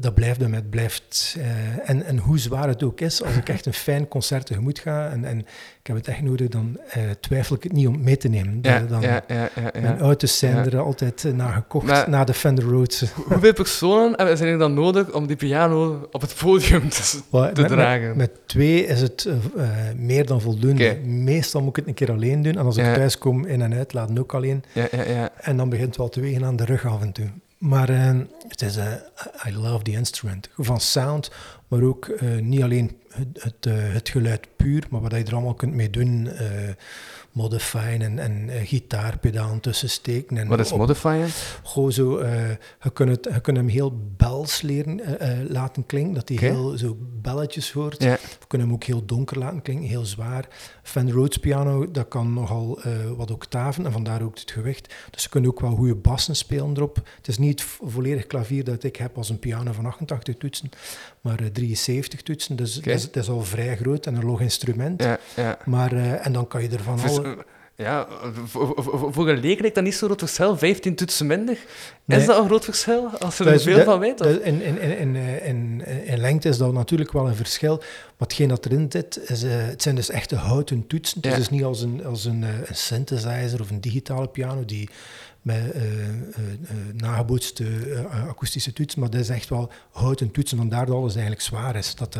Dat 0.00 0.14
blijft 0.14 0.38
bij 0.38 0.48
mij. 0.48 0.58
Het 0.58 0.70
blijft, 0.70 1.36
eh, 1.38 1.90
en, 1.90 2.02
en 2.04 2.18
hoe 2.18 2.38
zwaar 2.38 2.68
het 2.68 2.82
ook 2.82 3.00
is, 3.00 3.22
als 3.22 3.36
ik 3.36 3.48
echt 3.48 3.66
een 3.66 3.72
fijn 3.72 4.08
concert 4.08 4.46
tegemoet 4.46 4.78
ga 4.78 5.08
en, 5.10 5.24
en 5.24 5.38
ik 5.38 5.86
heb 5.86 5.96
het 5.96 6.08
echt 6.08 6.22
nodig, 6.22 6.48
dan 6.48 6.78
eh, 6.90 7.02
twijfel 7.20 7.56
ik 7.56 7.62
het 7.62 7.72
niet 7.72 7.86
om 7.86 8.02
mee 8.02 8.16
te 8.16 8.28
nemen. 8.28 8.58
Ja, 8.62 8.80
dan, 8.80 9.00
ja, 9.00 9.22
ja. 9.28 9.48
Mijn 9.80 9.98
auto's 9.98 10.38
zijn 10.38 10.56
er 10.56 10.78
altijd 10.78 11.24
eh, 11.24 11.32
naar 11.32 11.52
gekocht, 11.52 11.86
Maar- 11.86 12.08
na 12.10 12.24
de 12.24 12.34
Fender 12.34 12.64
Rhodes. 12.64 13.04
Hoeveel 13.28 13.52
personen 13.52 14.36
zijn 14.36 14.52
er 14.52 14.58
dan 14.58 14.74
nodig 14.74 15.12
om 15.12 15.26
die 15.26 15.36
piano 15.36 16.08
op 16.12 16.20
het 16.20 16.34
podium 16.34 16.88
te, 16.88 17.20
Wat- 17.30 17.54
te 17.54 17.60
met, 17.60 17.70
dragen? 17.70 18.06
Met, 18.08 18.16
met 18.16 18.30
twee 18.46 18.86
is 18.86 19.00
het 19.00 19.28
meer 19.96 20.26
dan 20.26 20.40
voldoende. 20.40 20.98
Meestal 21.04 21.60
moet 21.60 21.70
ik 21.70 21.76
het 21.76 21.86
een 21.86 21.94
keer 21.94 22.10
alleen 22.10 22.42
doen. 22.42 22.56
En 22.56 22.64
als 22.64 22.76
ik 22.76 22.84
thuis 22.94 23.18
kom, 23.18 23.46
in 23.46 23.62
en 23.62 23.74
uit, 23.74 23.92
laat 23.92 24.18
ook 24.18 24.34
alleen. 24.34 24.64
ja, 24.72 24.86
ja, 24.90 25.02
ja. 25.02 25.30
En 25.40 25.56
dan 25.56 25.68
begint 25.68 25.86
het 25.88 25.96
wel 25.96 26.08
te 26.08 26.20
wegen 26.20 26.44
aan 26.44 26.56
de 26.56 26.64
rug 26.64 26.86
af 26.86 27.00
en 27.02 27.12
toe. 27.12 27.26
Maar 27.60 27.88
eh, 27.88 28.18
het 28.48 28.62
is, 28.62 28.76
eh, 28.76 28.92
I 29.46 29.52
love 29.56 29.82
the 29.82 29.90
instrument. 29.90 30.48
Van 30.56 30.80
sound, 30.80 31.30
maar 31.68 31.82
ook 31.82 32.08
eh, 32.08 32.38
niet 32.38 32.62
alleen 32.62 32.98
het, 33.08 33.42
het, 33.42 33.64
het 33.92 34.08
geluid 34.08 34.46
puur, 34.56 34.86
maar 34.90 35.00
wat 35.00 35.12
je 35.12 35.24
er 35.24 35.32
allemaal 35.32 35.54
kunt 35.54 35.74
mee 35.74 35.90
doen. 35.90 36.28
Modifyen 37.32 38.02
en, 38.02 38.18
en 38.18 38.48
eh, 38.48 38.66
gitaarpedalen 38.66 39.60
tussen 39.60 39.90
steken. 39.90 40.36
En 40.38 40.48
Wat 40.48 40.60
is 40.60 40.72
op- 40.72 40.78
modifyen? 40.78 41.28
Gewoon 41.62 41.92
zo, 41.92 42.16
eh, 42.16 42.48
je, 42.82 42.90
kunt 42.92 43.10
het, 43.10 43.34
je 43.34 43.40
kunt 43.40 43.56
hem 43.56 43.68
heel 43.68 44.12
bels 44.16 44.60
leren 44.62 45.18
eh, 45.20 45.38
laten 45.50 45.86
klinken, 45.86 46.14
dat 46.14 46.28
hij 46.28 46.38
heel 46.40 46.76
zo 46.78 46.96
belletjes 47.22 47.72
hoort. 47.72 48.02
We 48.04 48.46
kunnen 48.46 48.66
hem 48.66 48.76
ook 48.76 48.84
heel 48.84 49.04
donker 49.04 49.38
laten 49.38 49.62
klinken, 49.62 49.88
heel 49.88 50.04
zwaar. 50.04 50.48
Fender 50.82 51.14
Rhodes 51.14 51.36
piano, 51.38 51.90
dat 51.90 52.08
kan 52.08 52.32
nogal 52.34 52.80
wat 53.16 53.30
octaven 53.30 53.86
en 53.86 53.92
vandaar 53.92 54.22
ook 54.22 54.38
het 54.38 54.50
gewicht. 54.50 54.94
Dus 55.10 55.22
je 55.22 55.28
kunt 55.28 55.46
ook 55.46 55.60
wel 55.60 55.74
goede 55.76 55.94
bassen 55.94 56.36
spelen 56.36 56.76
erop. 56.76 56.96
Het 57.16 57.28
is 57.28 57.38
niet 57.38 57.62
volledig 57.62 58.26
klavier 58.26 58.64
dat 58.64 58.82
ik 58.84 58.96
heb 58.96 59.16
als 59.16 59.28
een 59.28 59.38
piano 59.38 59.72
van 59.72 59.86
88 59.86 60.36
toetsen, 60.36 60.70
maar 61.20 61.40
eh, 61.40 61.46
73 61.46 62.22
toetsen. 62.22 62.56
Dus 62.56 62.74
dat, 62.74 62.86
is, 62.94 63.10
dat 63.10 63.22
is 63.22 63.28
al 63.28 63.42
vrij 63.44 63.76
groot 63.76 64.06
en 64.06 64.14
een 64.14 64.24
log 64.24 64.40
instrument. 64.40 65.02
Ja, 65.02 65.18
ja. 65.36 65.58
Maar, 65.64 65.92
eh, 65.92 66.26
en 66.26 66.32
dan 66.32 66.46
kan 66.48 66.62
je 66.62 66.68
er 66.68 66.82
van 66.82 66.96
Dus, 67.02 67.18
alle... 67.18 67.28
eh, 67.28 67.36
ja, 67.74 68.06
voor, 68.46 68.72
voor, 68.76 69.12
voor 69.12 69.28
een 69.28 69.40
leek 69.40 69.60
lijkt 69.60 69.74
dat 69.74 69.84
niet 69.84 69.94
zo'n 69.94 70.08
groot 70.08 70.18
verschil. 70.20 70.56
15 70.58 70.94
toetsen 70.94 71.26
minder. 71.26 71.58
Nee. 72.04 72.18
Is 72.20 72.26
dat 72.26 72.38
een 72.38 72.46
groot 72.46 72.64
verschil? 72.64 73.08
Als 73.18 73.36
je 73.38 73.44
er 73.44 73.60
veel 73.60 73.76
dat- 73.76 73.84
van 73.84 73.98
weet? 73.98 74.20
In, 74.20 74.42
in, 74.42 74.80
in, 74.80 74.98
in, 74.98 75.16
eh, 75.16 75.46
in, 75.48 75.82
in 76.04 76.18
lengte 76.20 76.48
is 76.48 76.58
dat 76.58 76.72
natuurlijk 76.72 77.12
wel 77.12 77.28
een 77.28 77.34
verschil. 77.34 77.76
Maar 77.76 78.28
hetgeen 78.28 78.48
dat 78.48 78.64
erin 78.66 78.86
zit, 78.88 79.20
is, 79.30 79.42
eh, 79.42 79.50
het 79.52 79.82
zijn 79.82 79.94
dus 79.94 80.10
echte 80.10 80.36
houten 80.36 80.86
toetsen. 80.86 81.18
Ja. 81.22 81.30
Het 81.30 81.38
is 81.38 81.48
niet 81.50 81.64
als, 81.64 81.82
een, 81.82 82.04
als 82.04 82.24
een, 82.24 82.42
eh, 82.44 82.48
een 82.68 82.74
synthesizer 82.76 83.60
of 83.60 83.70
een 83.70 83.80
digitale 83.80 84.28
piano 84.28 84.64
die 84.64 84.88
met 85.42 85.74
nagebootste 86.94 87.94
eh, 87.94 88.28
akoestische 88.28 88.72
toetsen, 88.72 89.00
maar 89.00 89.10
dat 89.10 89.20
is 89.20 89.28
echt 89.28 89.48
wel 89.48 89.72
houten 89.90 90.30
toetsen, 90.30 90.56
vandaar 90.58 90.86
dat 90.86 90.94
alles 90.94 91.12
eigenlijk 91.12 91.44
zwaar 91.44 91.76
is. 91.76 91.94
Dat, 91.94 92.18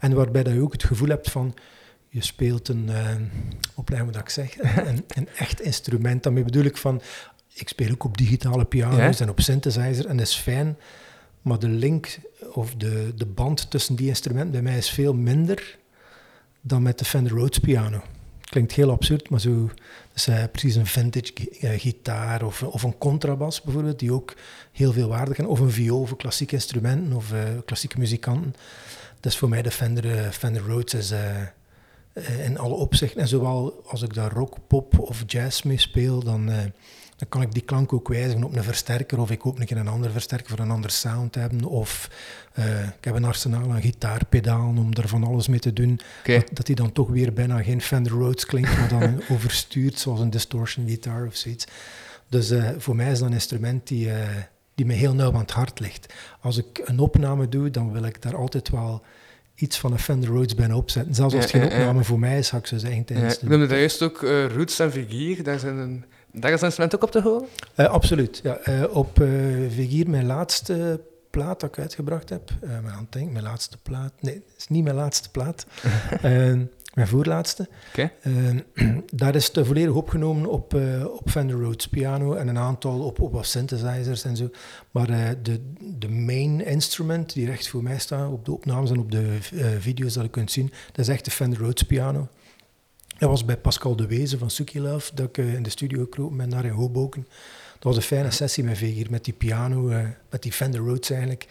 en 0.00 0.14
waarbij 0.14 0.42
dat 0.42 0.52
je 0.52 0.60
ook 0.62 0.72
het 0.72 0.84
gevoel 0.84 1.08
hebt 1.08 1.30
van, 1.30 1.54
je 2.08 2.22
speelt 2.22 2.68
een, 2.68 2.88
uh, 3.88 4.00
dat 4.06 4.16
ik 4.16 4.28
zeg, 4.28 4.56
een, 4.88 5.04
een 5.08 5.28
echt 5.36 5.60
instrument. 5.60 6.22
Daarmee 6.22 6.44
bedoel 6.44 6.64
ik 6.64 6.76
van, 6.76 7.02
ik 7.52 7.68
speel 7.68 7.90
ook 7.90 8.04
op 8.04 8.18
digitale 8.18 8.64
piano's 8.64 9.18
Ja. 9.18 9.24
en 9.24 9.30
op 9.30 9.40
synthesizer 9.40 10.06
en 10.06 10.16
dat 10.16 10.26
is 10.26 10.34
fijn, 10.34 10.76
maar 11.42 11.58
de 11.58 11.68
link 11.68 12.18
of 12.52 12.74
de, 12.74 13.12
de 13.16 13.26
band 13.26 13.70
tussen 13.70 13.94
die 13.96 14.08
instrumenten 14.08 14.52
bij 14.52 14.62
mij 14.62 14.76
is 14.76 14.90
veel 14.90 15.14
minder 15.14 15.78
dan 16.60 16.82
met 16.82 16.98
de 16.98 17.04
Fender 17.04 17.32
Rhodes 17.32 17.58
piano. 17.58 18.02
Klinkt 18.50 18.72
heel 18.72 18.90
absurd, 18.90 19.30
maar 19.30 19.40
zo 19.40 19.70
dus, 20.12 20.26
eh, 20.26 20.44
precies 20.50 20.74
een 20.74 20.86
vintage 20.86 21.32
eh, 21.60 21.80
gitaar 21.80 22.42
of, 22.42 22.62
of 22.62 22.82
een 22.82 22.98
contrabas 22.98 23.62
bijvoorbeeld, 23.62 23.98
die 23.98 24.12
ook 24.12 24.34
heel 24.72 24.92
veel 24.92 25.08
waarde 25.08 25.34
kan. 25.34 25.46
Of 25.46 25.60
een 25.60 25.70
viool 25.70 26.06
voor 26.06 26.16
klassieke 26.16 26.54
instrumenten 26.54 27.12
of 27.12 27.32
eh, 27.32 27.42
klassieke 27.64 27.98
muzikanten. 27.98 28.54
Is 29.20 29.36
voor 29.36 29.48
mij 29.48 29.62
de 29.62 29.70
Fender, 29.70 30.32
Fender 30.32 30.62
Rhodes 30.62 30.94
is, 30.94 31.12
in 32.44 32.58
alle 32.58 32.74
opzichten. 32.74 33.20
En 33.20 33.28
zowel 33.28 33.82
als 33.86 34.02
ik 34.02 34.14
daar 34.14 34.32
rock, 34.32 34.56
pop 34.66 34.98
of 34.98 35.22
jazz 35.26 35.62
mee 35.62 35.78
speel, 35.78 36.22
dan, 36.22 36.50
dan 37.20 37.28
kan 37.28 37.42
ik 37.42 37.52
die 37.52 37.62
klank 37.62 37.92
ook 37.92 38.08
wijzigen 38.08 38.44
op 38.44 38.56
een 38.56 38.62
versterker. 38.62 39.20
Of 39.20 39.30
ik 39.30 39.40
hoop 39.40 39.58
een 39.58 39.66
keer 39.66 39.76
een 39.76 39.88
andere 39.88 40.12
versterker 40.12 40.48
voor 40.48 40.58
een 40.58 40.70
andere 40.70 40.92
sound 40.92 41.32
te 41.32 41.38
hebben. 41.38 41.64
Of 41.64 42.10
eh, 42.52 42.86
ik 42.86 43.04
heb 43.04 43.14
een 43.14 43.24
arsenaal 43.24 43.70
aan 43.70 43.80
gitaarpedalen 43.80 44.78
om 44.78 44.90
er 44.92 45.08
van 45.08 45.24
alles 45.24 45.48
mee 45.48 45.58
te 45.58 45.72
doen. 45.72 46.00
Dat, 46.24 46.44
dat 46.52 46.66
die 46.66 46.74
dan 46.74 46.92
toch 46.92 47.08
weer 47.08 47.32
bijna 47.32 47.62
geen 47.62 47.80
Fender 47.80 48.12
Rhodes 48.12 48.46
klinkt, 48.46 48.76
maar 48.76 48.88
dan 48.88 49.22
overstuurt 49.34 49.98
zoals 49.98 50.20
een 50.20 50.30
distortion 50.30 50.88
gitaar 50.88 51.26
of 51.26 51.36
zoiets. 51.36 51.66
Dus 52.28 52.50
eh, 52.50 52.68
voor 52.78 52.96
mij 52.96 53.10
is 53.10 53.18
dat 53.18 53.28
een 53.28 53.34
instrument 53.34 53.88
die, 53.88 54.10
eh, 54.10 54.28
die 54.74 54.86
me 54.86 54.92
heel 54.92 55.14
nauw 55.14 55.32
aan 55.32 55.40
het 55.40 55.50
hart 55.50 55.80
ligt. 55.80 56.14
Als 56.40 56.56
ik 56.56 56.80
een 56.84 56.98
opname 56.98 57.48
doe, 57.48 57.70
dan 57.70 57.92
wil 57.92 58.04
ik 58.04 58.22
daar 58.22 58.36
altijd 58.36 58.70
wel 58.70 59.02
iets 59.54 59.78
van 59.78 59.92
een 59.92 59.98
Fender 59.98 60.28
Rhodes 60.28 60.54
bijna 60.54 60.76
opzetten. 60.76 61.14
Zelfs 61.14 61.34
als 61.34 61.44
het 61.44 61.52
geen 61.52 61.64
opname 61.64 62.04
voor 62.04 62.18
mij 62.18 62.38
is, 62.38 62.48
ga 62.48 62.56
ik 62.56 62.66
zo 62.66 62.78
zeggen 62.78 62.98
Ja, 62.98 63.04
tijdens 63.04 63.34
ik 63.34 63.40
de... 63.40 63.46
noemde 63.46 63.66
daar 63.66 63.78
juist 63.78 64.02
ook 64.02 64.20
Roots 64.54 64.78
en 64.78 64.92
Vigier. 64.92 65.42
Daar, 65.42 65.58
zijn 65.58 65.76
een, 65.76 66.04
daar 66.32 66.52
is 66.52 66.60
een 66.60 66.66
instrument 66.66 66.94
ook 66.94 67.02
op 67.02 67.10
te 67.10 67.20
horen? 67.20 67.48
Eh, 67.74 67.86
absoluut. 67.86 68.40
Ja. 68.42 68.56
Eh, 68.56 68.96
op 68.96 69.20
eh 69.20 69.28
Vigier, 69.68 70.10
mijn 70.10 70.26
laatste 70.26 71.00
plaat 71.30 71.60
dat 71.60 71.70
ik 71.70 71.78
uitgebracht 71.78 72.28
heb, 72.28 72.50
eh 72.60 72.98
het 72.98 73.12
denken, 73.12 73.32
mijn 73.32 73.44
laatste 73.44 73.78
plaat, 73.82 74.12
nee, 74.20 74.34
het 74.34 74.54
is 74.58 74.68
niet 74.68 74.84
mijn 74.84 74.96
laatste 74.96 75.30
plaat, 75.30 75.66
Eh, 76.22 76.52
mijn 76.94 77.08
voorlaatste. 77.08 77.68
Eh, 77.94 78.32
daar 79.14 79.34
is 79.34 79.50
het 79.52 79.66
volledig 79.66 79.94
opgenomen 79.94 80.46
op, 80.46 80.74
eh, 80.74 81.04
op 81.04 81.30
Fender 81.30 81.56
Rhodes 81.56 81.88
piano 81.88 82.34
en 82.34 82.48
een 82.48 82.58
aantal 82.58 83.00
op, 83.00 83.20
op 83.20 83.32
wat 83.32 83.46
synthesizers 83.46 84.24
en 84.24 84.36
zo. 84.36 84.50
Maar 84.90 85.08
eh, 85.08 85.28
de, 85.42 85.72
de 85.98 86.08
main 86.08 86.64
instrument 86.64 87.32
die 87.32 87.46
recht 87.46 87.68
voor 87.68 87.82
mij 87.82 87.98
staat 87.98 88.32
op 88.32 88.44
de 88.44 88.52
opnames 88.52 88.90
en 88.90 88.98
op 88.98 89.10
de 89.10 89.38
eh, 89.54 89.66
video's 89.78 90.12
dat 90.12 90.24
je 90.24 90.30
kunt 90.30 90.50
zien, 90.50 90.72
dat 90.86 90.98
is 90.98 91.08
echt 91.08 91.24
de 91.24 91.30
Fender 91.30 91.58
Rhodes 91.58 91.82
piano. 91.82 92.28
Dat 93.20 93.28
was 93.28 93.44
bij 93.44 93.56
Pascal 93.56 93.96
de 93.96 94.06
Wezen 94.06 94.38
van 94.38 94.50
Suki 94.50 94.80
Love, 94.80 95.14
dat 95.14 95.28
ik 95.28 95.38
eh, 95.38 95.54
in 95.54 95.62
de 95.62 95.70
studio 95.70 96.02
gekropen 96.02 96.36
ben 96.36 96.50
daar 96.50 96.64
in 96.64 96.70
Hoboken. 96.70 97.26
Dat 97.72 97.82
was 97.82 97.96
een 97.96 98.02
fijne 98.02 98.30
sessie 98.30 98.64
met 98.64 98.78
Vegier, 98.78 99.06
met 99.10 99.24
die 99.24 99.34
piano, 99.34 99.88
eh, 99.88 100.04
met 100.30 100.42
die 100.42 100.52
Fender 100.52 100.80
Rhodes 100.80 101.10
eigenlijk. 101.10 101.46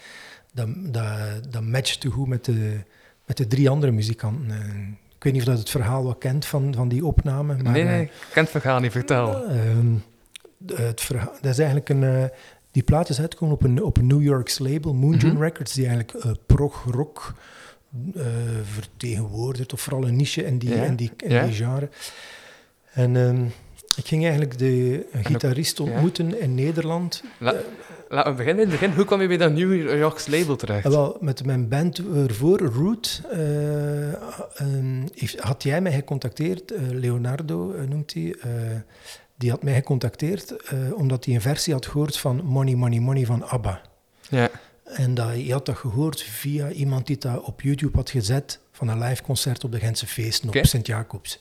Dat, 0.54 0.68
dat, 0.76 1.08
dat 1.50 1.62
matchte 1.62 2.10
goed 2.10 2.28
met 2.28 2.46
de, 2.46 2.78
met 3.26 3.38
de 3.38 3.48
drie 3.48 3.70
andere 3.70 3.92
muzikanten. 3.92 4.52
Eh, 4.52 4.58
ik 5.16 5.24
weet 5.24 5.34
niet 5.34 5.42
of 5.42 5.48
dat 5.48 5.58
het 5.58 5.70
verhaal 5.70 6.04
wat 6.04 6.18
kent 6.18 6.46
van, 6.46 6.74
van 6.74 6.88
die 6.88 7.06
opname. 7.06 7.56
Maar, 7.64 7.72
nee, 7.72 7.84
nee, 7.84 8.04
ik 8.04 8.12
ken 8.34 8.44
het 8.44 8.52
verhaal 8.52 8.80
niet. 8.80 8.92
Vertel. 8.92 9.46
Ehm, 9.46 9.94
het 10.66 11.02
verhaal, 11.02 11.34
dat 11.42 11.52
is 11.52 11.58
eigenlijk 11.60 11.90
een... 11.90 12.30
die 12.72 12.84
plaat 12.84 13.10
is 13.10 13.20
uitgekomen 13.20 13.56
op 13.56 13.64
een, 13.64 13.84
op 13.84 13.98
een 13.98 14.08
New 14.08 14.22
Yorks 14.22 14.60
label, 14.60 14.94
Moon 14.94 15.18
Dune 15.18 15.34
Mhm. 15.34 15.42
Records, 15.42 15.74
die 15.74 15.88
eigenlijk 15.88 16.26
eh, 16.26 16.32
prog-rock 16.46 17.34
eh, 18.16 18.24
vertegenwoordigt, 18.64 19.74
of 19.74 19.82
vooral 19.82 20.08
een 20.08 20.16
niche 20.16 20.44
in 20.46 20.58
die, 20.58 20.70
Ja, 20.76 20.84
in 20.84 20.96
die, 20.96 21.12
in 21.18 21.32
ja. 21.32 21.44
die 21.46 21.54
genre. 21.54 21.90
En 22.94 23.16
ehm, 23.16 23.46
ik 23.96 24.06
ging 24.08 24.22
eigenlijk 24.24 24.58
de 24.58 25.06
een 25.12 25.26
gitarist 25.26 25.78
ja. 25.78 25.84
ontmoeten 25.84 26.40
in 26.42 26.56
Nederland. 26.56 27.24
La- 27.40 27.56
Laten 28.12 28.32
we 28.32 28.38
beginnen 28.38 28.64
in 28.64 28.70
het 28.70 28.80
begin. 28.80 28.96
Hoe 28.96 29.06
kwam 29.06 29.22
je 29.22 29.28
bij 29.28 29.38
dat 29.38 29.52
New 29.54 29.98
Yorks 30.00 30.28
label 30.28 30.56
terecht? 30.56 30.86
En 30.86 30.92
wel, 30.92 31.18
met 31.22 31.46
mijn 31.46 31.68
band 31.68 32.02
ervoor, 32.16 32.60
Root, 32.60 33.22
eh, 33.32 33.38
heeft- 35.14 35.40
had 35.40 35.64
jij 35.64 35.82
mij 35.82 35.92
gecontacteerd, 35.92 36.72
eh, 36.72 36.82
Leonardo 36.92 37.74
eh, 37.74 37.88
noemt 37.88 38.14
hij, 38.14 38.36
eh, 38.42 38.50
die 39.36 39.50
had 39.50 39.64
mij 39.64 39.74
gecontacteerd 39.74 40.52
eh, 40.52 40.78
omdat 40.96 41.26
hij 41.26 41.36
een 41.36 41.42
versie 41.42 41.74
had 41.74 41.86
gehoord 41.86 42.18
van 42.18 42.44
Money, 42.46 42.76
Money, 42.76 43.00
Money 43.00 43.26
van 43.26 43.44
ABBA. 43.50 43.82
Ja. 44.30 44.50
En 44.94 45.14
dat, 45.14 45.46
je 45.46 45.52
had 45.52 45.66
dat 45.66 45.78
gehoord 45.78 46.22
via 46.24 46.70
iemand 46.72 47.08
die 47.08 47.18
dat 47.18 47.42
op 47.44 47.62
YouTube 47.62 47.98
had 47.98 48.10
gezet 48.10 48.60
van 48.72 48.88
een 48.88 49.00
live 49.00 49.24
concert 49.24 49.64
op 49.64 49.72
de 49.72 49.80
Gentse 49.80 50.08
feesten 50.08 50.50
op 50.50 50.66
Sint-Jacobs. 50.66 51.40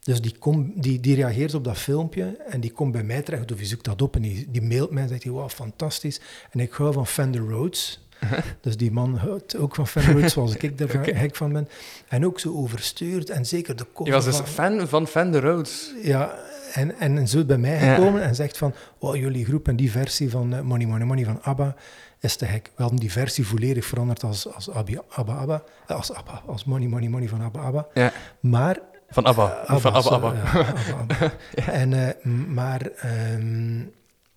Dus 0.00 0.20
die, 0.20 0.34
kom, 0.38 0.72
die, 0.76 1.00
die 1.00 1.14
reageert 1.14 1.54
op 1.54 1.64
dat 1.64 1.78
filmpje 1.78 2.36
en 2.48 2.60
die 2.60 2.70
komt 2.72 2.92
bij 2.92 3.02
mij 3.02 3.22
terecht 3.22 3.52
of 3.52 3.58
die 3.58 3.66
zoekt 3.66 3.84
dat 3.84 4.02
op 4.02 4.16
en 4.16 4.22
die, 4.22 4.46
die 4.50 4.62
mailt 4.62 4.90
mij 4.90 5.02
en 5.02 5.08
zegt 5.08 5.22
hij, 5.22 5.32
wow, 5.32 5.50
fantastisch. 5.50 6.20
En 6.50 6.60
ik 6.60 6.72
hou 6.72 6.92
van 6.92 7.06
Fender 7.06 7.40
Rhodes. 7.48 8.04
Dus 8.60 8.76
die 8.76 8.90
man 8.92 9.16
houdt 9.16 9.56
ook 9.56 9.74
van 9.74 9.86
Fender 9.86 10.12
Rhodes, 10.12 10.32
zoals 10.32 10.54
ik 10.56 10.78
daar 10.78 10.94
Oké. 10.96 11.14
gek 11.16 11.36
van 11.36 11.52
ben. 11.52 11.68
En 12.08 12.26
ook 12.26 12.40
zo 12.40 12.54
overstuurd 12.54 13.30
en 13.30 13.46
zeker 13.46 13.76
de 13.76 13.86
Je 14.04 14.10
was 14.12 14.24
dus 14.24 14.36
van- 14.36 14.46
fan 14.46 14.88
van 14.88 15.06
Fender 15.06 15.40
Rhodes. 15.42 15.94
ja, 16.02 16.38
en, 16.72 16.98
en 16.98 17.28
zo 17.28 17.44
bij 17.44 17.58
mij 17.58 17.84
Ja. 17.84 17.94
gekomen 17.94 18.22
en 18.22 18.34
zegt 18.34 18.58
van, 18.58 18.74
wow, 18.98 19.16
jullie 19.16 19.44
groep 19.44 19.68
en 19.68 19.76
die 19.76 19.90
versie 19.90 20.30
van 20.30 20.54
eh, 20.54 20.60
Money 20.60 20.86
Money 20.86 21.06
Money 21.06 21.24
van 21.24 21.42
ABBA 21.42 21.76
is 22.20 22.36
te 22.36 22.46
gek. 22.46 22.70
We 22.76 22.82
hadden 22.82 23.00
die 23.00 23.12
versie 23.12 23.46
volledig 23.46 23.84
veranderd 23.84 24.24
als, 24.24 24.54
als 24.54 24.70
Abba, 24.70 25.02
Abba 25.08 25.34
Abba, 25.34 25.62
eh, 25.86 25.96
als 25.96 26.12
ABBA, 26.12 26.42
als 26.46 26.64
Money 26.64 26.88
Money 26.88 27.08
Money 27.08 27.28
van 27.28 27.40
ABBA 27.40 27.60
Abba. 27.60 27.86
Ja. 27.94 28.12
Maar... 28.40 28.78
Van 29.08 29.24
ABBA. 29.24 29.64
eh, 29.66 29.76
van 29.76 29.92
ABBA, 29.92 30.00
sorry, 30.00 30.16
ABBA. 30.16 30.34
ja, 30.34 30.58
Abba, 30.98 31.14
Abba. 31.14 31.32
En, 31.72 32.16
maar... 32.54 32.80
en 32.82 33.92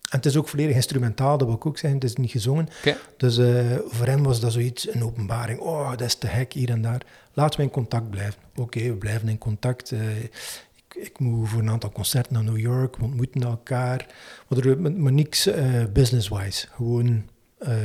het 0.10 0.26
is 0.26 0.38
ook 0.38 0.48
volledig 0.48 0.76
instrumentaal, 0.76 1.38
dat 1.38 1.48
wil 1.48 1.56
ik 1.56 1.66
ook 1.66 1.78
zeggen. 1.78 2.00
Het 2.00 2.10
is 2.10 2.16
niet 2.16 2.32
gezongen. 2.32 2.70
Dus 3.18 3.38
eh, 3.38 3.78
voor 3.88 4.06
hem 4.06 4.24
was 4.24 4.40
dat 4.40 4.52
zoiets, 4.52 4.94
een 4.94 5.04
openbaring. 5.04 5.60
Oh, 5.60 5.90
dat 5.90 6.02
is 6.02 6.16
te 6.16 6.28
gek 6.28 6.54
hier 6.54 6.70
en 6.70 6.82
daar. 6.82 7.02
Laten 7.34 7.60
we 7.60 7.66
in 7.66 7.72
contact 7.72 8.10
blijven. 8.10 8.42
Oké, 8.56 8.80
we 8.80 8.94
blijven 8.94 9.30
in 9.30 9.38
contact. 9.38 9.92
Ik, 9.92 10.96
ik 10.96 11.20
moet 11.20 11.50
voor 11.50 11.60
een 11.60 11.70
aantal 11.70 11.92
concerten 11.92 12.34
naar 12.34 12.44
New 12.44 12.58
York. 12.58 12.98
We 12.98 13.04
ontmoeten 13.04 13.44
elkaar. 13.44 14.06
Maar, 14.48 14.66
er, 14.66 14.82
maar, 14.82 15.12
niks 15.12 15.50
business-wise. 15.94 16.68
Gewoon, 16.76 17.24
eh 17.66 17.76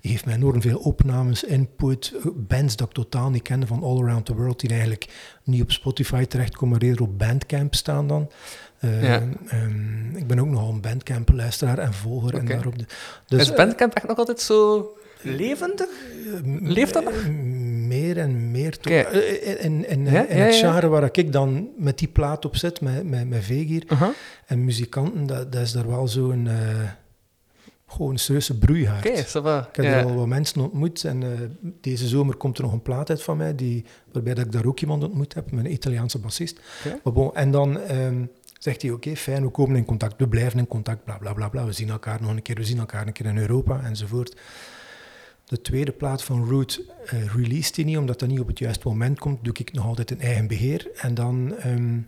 je 0.00 0.08
geeft 0.08 0.24
mij 0.24 0.34
enorm 0.34 0.60
veel 0.62 0.78
opnames, 0.78 1.44
input, 1.44 2.12
eh, 2.18 2.26
bands 2.36 2.76
dat 2.76 2.86
ik 2.88 2.94
totaal 2.94 3.30
niet 3.30 3.42
kende 3.42 3.66
van 3.66 3.82
all 3.82 3.98
around 4.02 4.26
the 4.26 4.34
world, 4.34 4.60
die 4.60 4.70
eigenlijk 4.70 5.06
niet 5.44 5.62
op 5.62 5.70
Spotify 5.72 6.24
terechtkomen, 6.24 6.78
maar 6.78 6.88
eerder 6.88 7.04
op 7.04 7.18
Bandcamp 7.18 7.74
staan 7.74 8.08
dan. 8.08 8.30
Eh, 8.78 9.02
Ja. 9.02 9.22
ehm, 9.48 10.16
ik 10.16 10.26
ben 10.26 10.38
ook 10.38 10.46
nogal 10.48 10.68
een 10.70 10.80
Bandcamp-luisteraar 10.80 11.78
en 11.78 11.92
volger. 11.94 12.34
En 12.38 12.46
daarop 12.46 12.78
de, 12.78 12.84
dus, 13.26 13.40
is 13.40 13.54
Bandcamp 13.54 13.94
echt 13.94 14.06
nog 14.08 14.16
altijd 14.18 14.40
zo 14.40 14.88
levendig? 15.22 15.88
Leeft 16.62 16.92
dat 16.94 17.04
nog? 17.04 17.12
eh, 17.14 17.28
Meer 17.86 18.18
en 18.18 18.50
meer. 18.50 18.78
Eh, 18.82 19.64
In, 19.64 19.88
in, 19.88 20.04
Ja, 20.04 20.26
in 20.26 20.36
ja, 20.38 20.44
het 20.44 20.54
genre 20.54 20.88
waar 20.88 21.08
ik 21.12 21.32
dan 21.32 21.68
met 21.76 21.98
die 21.98 22.08
plaat 22.08 22.44
op 22.44 22.56
zit, 22.56 22.80
met, 22.80 23.04
met, 23.08 23.28
met 23.28 23.44
Vegier 23.44 23.84
Uh-huh. 23.88 24.08
en 24.46 24.64
muzikanten, 24.64 25.26
dat, 25.26 25.52
dat 25.52 25.62
is 25.62 25.72
daar 25.72 25.88
wel 25.88 26.08
zo'n 26.08 26.46
eh 26.46 26.54
gewoon 27.86 28.12
een 28.12 28.18
serieuze 28.18 28.58
broeihaard. 28.58 29.30
Va. 29.30 29.68
Ik 29.68 29.76
heb 29.76 29.84
er 29.84 30.04
al 30.04 30.14
wat 30.14 30.26
mensen 30.26 30.60
ontmoet 30.60 31.04
en 31.04 31.22
eh, 31.22 31.28
deze 31.80 32.08
zomer 32.08 32.36
komt 32.36 32.58
er 32.58 32.64
nog 32.64 32.72
een 32.72 32.82
plaat 32.82 33.10
uit 33.10 33.22
van 33.22 33.36
mij, 33.36 33.54
die, 33.54 33.84
waarbij 34.12 34.34
dat 34.34 34.44
ik 34.44 34.52
daar 34.52 34.66
ook 34.66 34.80
iemand 34.80 35.04
ontmoet 35.04 35.34
heb, 35.34 35.52
een 35.52 35.72
Italiaanse 35.72 36.18
bassist. 36.18 36.60
Maar 37.04 37.12
bon, 37.12 37.34
en 37.34 37.50
dan 37.50 37.80
ehm, 37.80 38.24
zegt 38.58 38.82
hij, 38.82 38.90
oké, 38.90 39.16
fijn, 39.16 39.42
we 39.42 39.48
komen 39.48 39.76
in 39.76 39.84
contact, 39.84 40.14
we 40.18 40.28
blijven 40.28 40.58
in 40.58 40.66
contact, 40.66 41.04
bla 41.04 41.18
bla 41.18 41.32
bla 41.32 41.48
bla. 41.48 41.64
We 41.64 41.72
zien 41.72 41.90
elkaar 41.90 42.20
nog 42.22 42.30
een 42.30 42.42
keer, 42.42 42.54
we 42.54 42.64
zien 42.64 42.78
elkaar 42.78 43.06
een 43.06 43.12
keer 43.12 43.26
in 43.26 43.38
Europa 43.38 43.80
enzovoort. 43.84 44.36
De 45.44 45.60
tweede 45.60 45.92
plaat 45.92 46.22
van 46.22 46.48
Root 46.48 46.82
eh 47.04 47.34
release 47.34 47.72
hij 47.74 47.84
niet, 47.84 47.96
omdat 47.96 48.18
dat 48.18 48.28
niet 48.28 48.40
op 48.40 48.46
het 48.46 48.58
juiste 48.58 48.88
moment 48.88 49.18
komt, 49.18 49.44
doe 49.44 49.54
ik 49.58 49.72
nog 49.72 49.86
altijd 49.86 50.10
in 50.10 50.20
eigen 50.20 50.46
beheer. 50.46 50.90
En 50.94 51.14
dan 51.14 51.54
ehm, 51.56 51.98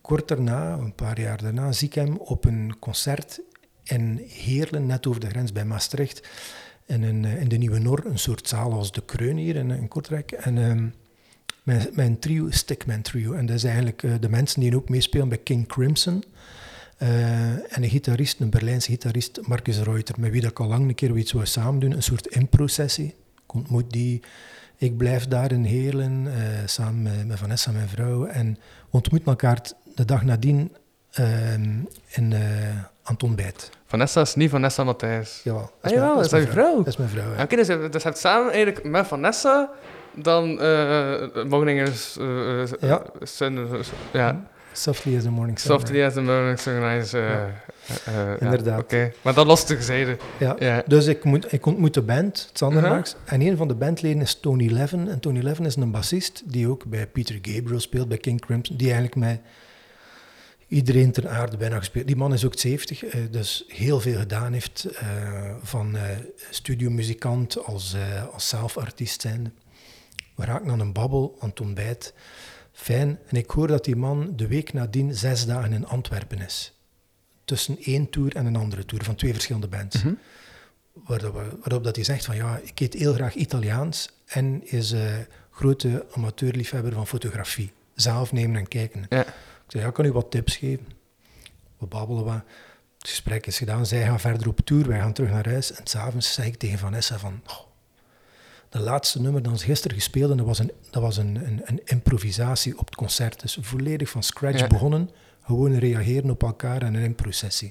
kort 0.00 0.28
daarna, 0.28 0.72
een 0.72 0.94
paar 0.94 1.20
jaar 1.20 1.42
daarna, 1.42 1.72
zie 1.72 1.88
ik 1.88 1.94
hem 1.94 2.16
op 2.16 2.44
een 2.44 2.74
concert 2.78 3.40
in 3.88 4.22
Heerlen, 4.28 4.86
net 4.86 5.06
over 5.06 5.20
de 5.20 5.28
grens 5.28 5.52
bij 5.52 5.64
Maastricht, 5.64 6.28
in, 6.86 7.02
een, 7.02 7.24
eh, 7.24 7.40
in 7.40 7.48
de 7.48 7.56
Nieuwe 7.56 7.78
Nor, 7.78 8.06
een 8.06 8.18
soort 8.18 8.48
zaal 8.48 8.72
als 8.72 8.92
de 8.92 9.02
Kreun 9.04 9.36
hier 9.36 9.56
in, 9.56 9.70
in 9.70 9.88
Kortrijk. 9.88 10.32
En 10.32 10.58
ehm, 10.58 10.86
mijn, 11.62 11.88
mijn 11.92 12.18
trio, 12.18 12.50
Stickman 12.50 13.02
Trio, 13.02 13.32
en 13.32 13.46
dat 13.46 13.56
is 13.56 13.64
eigenlijk 13.64 14.02
eh, 14.02 14.12
de 14.20 14.28
mensen 14.28 14.60
die 14.60 14.76
ook 14.76 14.88
meespelen 14.88 15.28
bij 15.28 15.38
King 15.38 15.66
Crimson. 15.66 16.24
Eh, 16.96 17.50
en 17.50 17.82
een 17.82 17.88
gitarist, 17.88 18.40
een 18.40 18.50
Berlijnse 18.50 18.90
gitarist, 18.90 19.40
Marcus 19.42 19.78
Reuter, 19.78 20.14
met 20.18 20.30
wie 20.30 20.40
dat 20.40 20.50
ik 20.50 20.60
al 20.60 20.68
lang 20.68 20.88
een 20.88 20.94
keer 20.94 21.16
iets 21.16 21.32
wou 21.32 21.46
samen 21.46 21.80
doen, 21.80 21.92
een 21.92 22.02
soort 22.02 22.26
impro-sessie. 22.26 23.14
Ik 23.44 23.54
ontmoet 23.54 23.92
die, 23.92 24.22
ik 24.76 24.96
blijf 24.96 25.28
daar 25.28 25.52
in 25.52 25.64
Heerlen, 25.64 26.28
samen 26.66 27.02
met, 27.02 27.26
met 27.26 27.38
Vanessa, 27.38 27.70
mijn 27.70 27.88
vrouw, 27.88 28.24
en 28.24 28.52
we 28.90 28.96
ontmoeten 28.96 29.28
elkaar 29.28 29.60
de 29.94 30.04
dag 30.04 30.24
nadien 30.24 30.72
ehm, 31.10 31.78
in, 32.06 32.34
aan 33.08 33.14
het 33.14 33.22
ontbijt. 33.22 33.70
Vanessa 33.86 34.20
is 34.20 34.34
niet 34.34 34.50
Vanessa 34.50 34.84
Matthijs. 34.84 35.40
Jawel. 35.44 35.62
Ah, 35.62 35.68
mijn- 35.82 35.94
jawel, 35.94 36.14
is 36.20 36.22
dat 36.22 36.30
mijn 36.30 36.44
je 36.44 36.50
vrouw? 36.50 36.76
Dat 36.76 36.86
is 36.86 36.96
mijn 36.96 37.08
vrouw, 37.10 37.34
ja. 37.36 37.42
Oké, 37.42 37.56
dus, 37.56 37.66
dus 37.66 37.76
je 38.02 38.08
hebt 38.08 38.18
samen 38.18 38.52
eigenlijk 38.52 38.84
met 38.84 39.06
Vanessa 39.06 39.70
dan 40.14 40.60
eh 40.60 41.22
Morningers... 41.48 42.16
eh 42.18 42.62
eh, 42.62 42.68
Ja. 42.80 43.02
sun, 43.22 43.56
eh, 43.58 43.78
ja, 44.12 44.42
Softly 44.72 45.16
as 45.16 45.22
the 45.22 45.30
morning 45.30 45.58
sun. 45.58 45.70
Softly 45.70 46.04
as 46.04 46.12
the 46.12 46.20
Morning 46.22 46.58
Sunrise. 46.58 47.18
Ja. 47.18 47.46
ja, 48.12 48.36
Inderdaad. 48.40 48.78
Oké, 48.80 49.12
maar 49.22 49.34
dat 49.34 49.46
lost 49.46 49.66
terzijde. 49.66 50.16
Ja. 50.38 50.56
Ja. 50.58 50.82
Dus 50.86 51.06
ik, 51.06 51.24
moet, 51.24 51.52
ik 51.52 51.66
ontmoet 51.66 51.94
de 51.94 52.02
band, 52.02 52.50
Zandermaaks. 52.52 53.14
Uh-huh. 53.14 53.32
En 53.32 53.40
een 53.50 53.56
van 53.56 53.68
de 53.68 53.74
bandleden 53.74 54.22
is 54.22 54.34
Tony 54.40 54.66
Levin. 54.72 55.08
En 55.08 55.20
Tony 55.20 55.40
Levin 55.40 55.64
is 55.64 55.76
een 55.76 55.90
bassist 55.90 56.42
die 56.44 56.68
ook 56.68 56.84
bij 56.84 57.06
Peter 57.06 57.38
Gabriel 57.42 57.80
speelt, 57.80 58.08
bij 58.08 58.18
King 58.18 58.40
Crimson. 58.40 58.76
Die 58.76 58.86
eigenlijk 58.92 59.16
met 59.16 59.40
iedereen 60.68 61.12
ter 61.12 61.28
aarde 61.28 61.56
bijna 61.56 61.78
gespeeld. 61.78 62.06
Die 62.06 62.16
man 62.16 62.32
is 62.32 62.44
ook 62.44 62.58
70, 62.58 63.04
eh, 63.04 63.20
dus 63.30 63.64
heel 63.68 64.00
veel 64.00 64.18
gedaan 64.18 64.52
heeft. 64.52 64.84
eh, 64.84 65.54
van 65.62 65.96
eh 65.96 66.02
studiomuzikant 66.50 67.64
als, 67.64 67.96
als 68.32 68.48
zelfartiest 68.48 69.20
zijn. 69.20 69.54
We 70.34 70.44
raken 70.44 70.70
aan 70.70 70.80
een 70.80 70.92
babbel, 70.92 71.36
aan 71.40 71.48
het 71.48 71.60
ontbijt. 71.60 72.14
Fijn. 72.72 73.18
En 73.28 73.36
ik 73.36 73.50
hoor 73.50 73.66
dat 73.66 73.84
die 73.84 73.96
man 73.96 74.32
de 74.36 74.46
week 74.46 74.72
nadien 74.72 75.14
zes 75.14 75.46
dagen 75.46 75.72
in 75.72 75.86
Antwerpen 75.86 76.40
is. 76.40 76.72
Tussen 77.44 77.78
één 77.80 78.10
tour 78.10 78.36
en 78.36 78.46
een 78.46 78.56
andere 78.56 78.84
tour 78.84 79.04
van 79.04 79.14
twee 79.14 79.32
verschillende 79.32 79.68
bands. 79.68 80.02
Mhm. 80.02 80.14
Waarop, 80.92 81.34
waarop 81.34 81.84
dat 81.84 81.96
hij 81.96 82.04
zegt 82.04 82.24
van 82.24 82.36
ja, 82.36 82.60
ik 82.62 82.80
eet 82.80 82.94
heel 82.94 83.12
graag 83.14 83.34
Italiaans 83.34 84.10
en 84.26 84.60
is 84.64 84.92
eh 84.92 85.14
grote 85.50 86.06
amateurliefhebber 86.12 86.92
van 86.92 87.06
fotografie. 87.06 87.72
Zelf 87.94 88.32
nemen 88.32 88.56
en 88.56 88.68
kijken. 88.68 89.06
Ja. 89.08 89.24
Ik 89.66 89.72
zei, 89.72 89.84
ja, 89.84 89.90
kan 89.90 90.04
u 90.04 90.12
wat 90.12 90.30
tips 90.30 90.56
geven. 90.56 90.86
We 91.78 91.86
babbelen 91.86 92.24
wat. 92.24 92.42
Het 92.98 93.08
gesprek 93.08 93.46
is 93.46 93.58
gedaan. 93.58 93.86
Zij 93.86 94.02
gaan 94.04 94.20
verder 94.20 94.48
op 94.48 94.60
tour. 94.60 94.88
Wij 94.88 94.98
gaan 94.98 95.12
terug 95.12 95.30
naar 95.30 95.48
huis. 95.48 95.72
En 95.72 95.86
s'avonds 95.86 96.32
zei 96.32 96.46
ik 96.48 96.56
tegen 96.56 96.78
Vanessa 96.78 97.18
van... 97.18 97.40
"Oh, 97.46 97.58
de 98.68 98.78
laatste 98.80 99.20
nummer 99.20 99.42
dat 99.42 99.58
ze 99.60 99.64
gisteren 99.64 99.96
gespeeld 99.96 100.30
en 100.30 100.36
dat 100.36 100.46
was, 100.46 100.58
een, 100.58 100.72
dat 100.90 101.02
was 101.02 101.16
een, 101.16 101.36
een, 101.46 101.60
een 101.64 101.80
improvisatie 101.84 102.78
op 102.78 102.86
het 102.86 102.94
concert. 102.94 103.40
Dus 103.40 103.58
volledig 103.60 104.10
van 104.10 104.22
scratch 104.22 104.58
Ja. 104.60 104.66
begonnen. 104.66 105.10
Gewoon 105.42 105.74
reageren 105.78 106.30
op 106.30 106.42
elkaar 106.42 106.82
en 106.82 106.94
een 106.94 107.02
improcessie. 107.04 107.68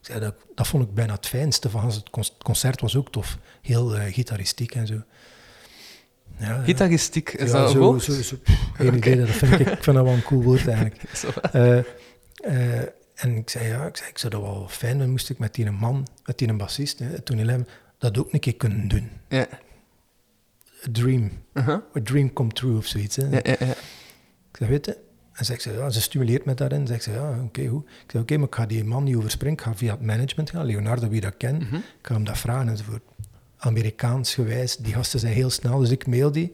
Ik 0.00 0.06
zei, 0.06 0.20
dat, 0.20 0.34
dat 0.54 0.66
vond 0.66 0.82
ik 0.84 0.94
bijna 0.94 1.12
het 1.12 1.26
fijnste 1.26 1.70
van 1.70 1.84
het 1.86 2.10
concert. 2.42 2.80
was 2.80 2.96
ook 2.96 3.10
tof. 3.12 3.38
Heel 3.62 3.96
eh, 3.96 4.12
gitaristiek 4.12 4.74
en 4.74 4.86
zo. 4.86 5.02
Ja, 6.40 6.62
Gitaristiek, 6.62 7.32
is 7.32 7.50
dat 7.50 7.62
een 7.66 7.72
zo, 7.72 7.78
woord? 7.78 8.02
zo, 8.02 8.12
zo, 8.22 8.36
geen 8.76 8.94
idee, 8.94 9.16
dat 9.16 9.28
vind 9.28 9.52
ik, 9.52 9.58
ik 9.58 9.82
vind 9.82 9.96
dat 9.96 10.04
wel 10.04 10.14
een 10.14 10.22
cool 10.22 10.42
woord 10.42 10.66
eigenlijk. 10.68 11.02
Eh, 11.52 11.78
eh, 12.78 12.88
en 13.14 13.36
ik 13.36 13.50
zei, 13.50 13.66
ja, 13.68 13.86
ik, 13.86 13.96
zei, 13.96 14.10
ik 14.10 14.18
zou 14.18 14.32
dat 14.32 14.42
wel 14.42 14.66
fijn 14.68 14.90
vinden, 14.90 15.10
moest 15.10 15.30
ik 15.30 15.38
met 15.38 15.54
die 15.54 15.70
man, 15.70 16.06
met 16.24 16.38
die 16.38 16.52
bassist, 16.52 16.98
hè, 16.98 17.20
Tony 17.20 17.42
Lem, 17.42 17.66
dat 17.98 18.18
ook 18.18 18.32
een 18.32 18.40
keer 18.40 18.56
kunnen 18.56 18.88
doen. 18.88 19.10
Ja. 19.28 19.46
A 20.86 20.88
dream, 20.92 21.30
Uh-huh. 21.54 21.82
a 21.96 22.00
dream 22.02 22.32
come 22.32 22.50
true 22.50 22.76
of 22.76 22.86
zoiets. 22.86 23.16
Hè. 23.16 23.22
Ja, 23.22 23.40
ja, 23.42 23.56
ja. 23.58 23.70
Ik 24.50 24.56
zei, 24.56 24.70
weet 24.70 24.86
je, 24.86 24.96
en 25.32 25.44
zegt 25.44 25.62
ze, 25.62 25.72
ja, 25.72 25.90
ze 25.90 26.00
stimuleert 26.00 26.44
me 26.44 26.54
daarin. 26.54 26.86
Zegt 26.86 27.02
ze, 27.02 27.10
ja, 27.10 27.42
oké, 27.44 27.66
goed. 27.66 27.84
Ik 27.84 28.10
zei, 28.10 28.22
oké, 28.22 28.36
maar 28.36 28.46
ik 28.46 28.54
ga 28.54 28.66
die 28.66 28.84
man 28.84 29.04
niet 29.04 29.16
overspringen. 29.16 29.58
Ik 29.58 29.64
ga 29.64 29.74
via 29.74 29.90
het 29.90 30.00
management 30.02 30.50
gaan, 30.50 30.66
Leonardo, 30.66 31.08
wie 31.08 31.20
dat 31.20 31.36
kent. 31.36 31.62
Mhm. 31.62 31.74
Ik 31.74 31.82
ga 32.02 32.14
hem 32.14 32.24
dat 32.24 32.38
vragen 32.38 32.68
enzovoort. 32.68 33.02
Amerikaans 33.60 34.34
gewijs, 34.34 34.76
die 34.76 34.92
gasten 34.92 35.20
zijn 35.20 35.32
heel 35.32 35.50
snel, 35.50 35.78
dus 35.78 35.90
ik 35.90 36.06
mail 36.06 36.32
die. 36.32 36.52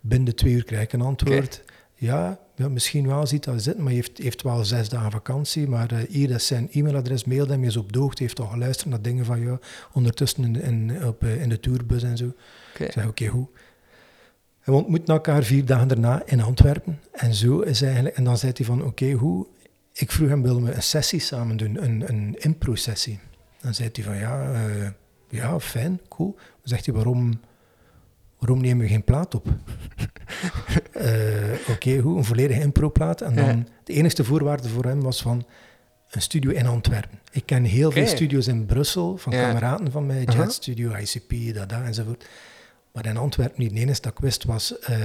Binnen 0.00 0.34
twee 0.34 0.52
uur 0.52 0.64
krijg 0.64 0.82
ik 0.82 0.92
een 0.92 1.00
antwoord. 1.00 1.62
Ja, 1.94 2.38
ja, 2.54 2.68
misschien 2.68 3.06
wel 3.06 3.26
ziet 3.26 3.44
dat 3.44 3.62
zitten, 3.62 3.82
maar 3.82 3.92
heeft, 3.92 4.18
heeft 4.18 4.42
wel 4.42 4.64
zes 4.64 4.88
dagen 4.88 5.10
vakantie. 5.10 5.68
Maar 5.68 5.92
eh, 5.92 5.98
hier 6.08 6.30
is 6.30 6.46
zijn 6.46 6.68
e-mailadres, 6.72 7.24
mail 7.24 7.46
hem, 7.46 7.58
hij 7.58 7.68
is 7.68 7.76
op 7.76 7.92
de 7.92 7.98
hoogte, 7.98 8.22
heeft 8.22 8.40
al 8.40 8.46
geluisterd 8.46 8.88
naar 8.90 9.02
dingen 9.02 9.24
van 9.24 9.40
jou. 9.40 9.58
Ondertussen 9.92 10.44
in, 10.44 10.62
in, 10.62 11.06
op, 11.06 11.24
eh, 11.24 11.42
in 11.42 11.48
de 11.48 11.60
tourbus 11.60 12.02
en 12.02 12.16
zo. 12.16 12.32
Ik 12.78 12.92
zeg, 12.92 13.06
oké, 13.06 13.26
goed. 13.26 13.48
En 14.60 14.72
we 14.72 14.78
ontmoeten 14.78 15.14
elkaar 15.14 15.42
vier 15.42 15.64
dagen 15.64 15.88
daarna 15.88 16.22
in 16.26 16.40
Antwerpen. 16.40 17.00
En 17.12 17.34
zo 17.34 17.60
is 17.60 17.82
eigenlijk... 17.82 18.16
En 18.16 18.24
dan 18.24 18.38
zei 18.38 18.52
hij 18.54 18.66
van, 18.66 18.84
oké, 18.84 19.12
goed. 19.12 19.46
ik 19.92 20.12
vroeg 20.12 20.28
hem, 20.28 20.42
willen 20.42 20.64
we 20.64 20.72
een 20.72 20.82
sessie 20.82 21.20
samen 21.20 21.56
doen, 21.56 21.84
een, 21.84 22.04
een 22.08 22.36
impro-sessie? 22.38 23.18
Dan 23.60 23.74
zei 23.74 23.88
hij 23.92 24.04
van, 24.04 24.16
ja, 24.16 24.52
eh, 24.52 24.88
ja, 25.28 25.60
fijn, 25.60 26.00
cool. 26.08 26.32
Dan 26.34 26.44
zegt 26.62 26.86
hij, 26.86 26.94
waarom, 26.94 27.40
waarom 28.38 28.60
nemen 28.60 28.82
we 28.86 28.88
geen 28.92 29.04
plaat 29.04 29.34
op? 29.34 29.46
Eh, 30.92 31.52
Oké, 31.68 31.98
goed, 32.00 32.16
een 32.16 32.24
volledige 32.24 32.60
impro-plaat. 32.60 33.20
En 33.20 33.34
dan, 33.34 33.44
Ja. 33.46 33.64
de 33.84 33.92
enige 33.92 34.24
voorwaarde 34.24 34.68
voor 34.68 34.84
hem 34.84 35.02
was 35.02 35.22
van 35.22 35.46
een 36.10 36.22
studio 36.22 36.50
in 36.50 36.66
Antwerpen. 36.66 37.18
Ik 37.32 37.46
ken 37.46 37.64
heel 37.64 37.90
veel 37.90 38.06
studio's 38.06 38.46
in 38.46 38.66
Brussel, 38.66 39.16
van 39.16 39.32
Ja. 39.32 39.46
kameraden 39.48 39.90
van 39.92 40.06
mij. 40.06 40.22
Jet 40.24 40.52
Studio, 40.52 40.92
ICP, 40.94 41.54
dat, 41.54 41.68
dat 41.68 41.82
enzovoort. 41.82 42.28
Maar 42.92 43.06
in 43.06 43.16
Antwerpen 43.16 43.60
niet. 43.62 43.70
De 43.74 43.80
enige 43.80 44.00
dat 44.00 44.12
ik 44.12 44.18
wist 44.18 44.44
was 44.44 44.78
eh, 44.78 44.96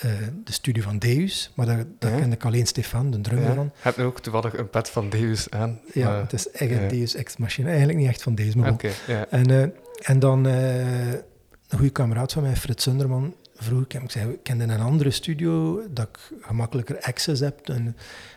eh, 0.00 0.10
de 0.44 0.52
studio 0.52 0.82
van 0.82 0.98
Deus, 0.98 1.52
maar 1.54 1.66
daar, 1.66 1.84
daar 1.98 2.12
Ja. 2.12 2.18
kende 2.18 2.34
ik 2.36 2.44
alleen 2.44 2.66
Stefan, 2.66 3.10
de 3.10 3.20
drummer 3.20 3.48
Ja. 3.48 3.54
van. 3.54 3.66
Ik 3.66 3.72
heb 3.82 3.96
nu 3.96 4.04
ook 4.04 4.20
toevallig 4.20 4.56
een 4.58 4.70
pet 4.70 4.90
van 4.90 5.08
Deus 5.10 5.50
aan. 5.50 5.80
Ja, 5.92 6.08
maar- 6.10 6.20
het 6.20 6.32
is 6.32 6.50
echt 6.50 6.70
een 6.70 6.82
ja. 6.82 6.88
Deus 6.88 7.14
Ex 7.14 7.36
Machina. 7.36 7.68
Eigenlijk 7.68 7.98
niet 7.98 8.08
echt 8.08 8.22
van 8.22 8.34
Deus, 8.34 8.54
maar 8.54 8.74
ja. 9.06 9.26
En, 9.30 9.50
eh, 9.50 9.62
en 10.02 10.18
dan 10.18 10.46
eh, 10.46 11.08
een 11.12 11.78
goede 11.78 11.90
kameraad 11.90 12.32
van 12.32 12.42
mij, 12.42 12.56
Frit 12.56 12.82
Sunderman, 12.82 13.34
vroeg 13.62 13.82
ik 13.82 13.92
hem, 13.92 14.02
ik 14.02 14.10
zei, 14.10 14.38
kende 14.42 14.64
een 14.64 14.80
andere 14.80 15.10
studio, 15.10 15.80
dat 15.90 16.08
ik 16.08 16.18
gemakkelijker 16.40 17.00
access 17.00 17.40
heb. 17.40 17.68
En 17.68 17.84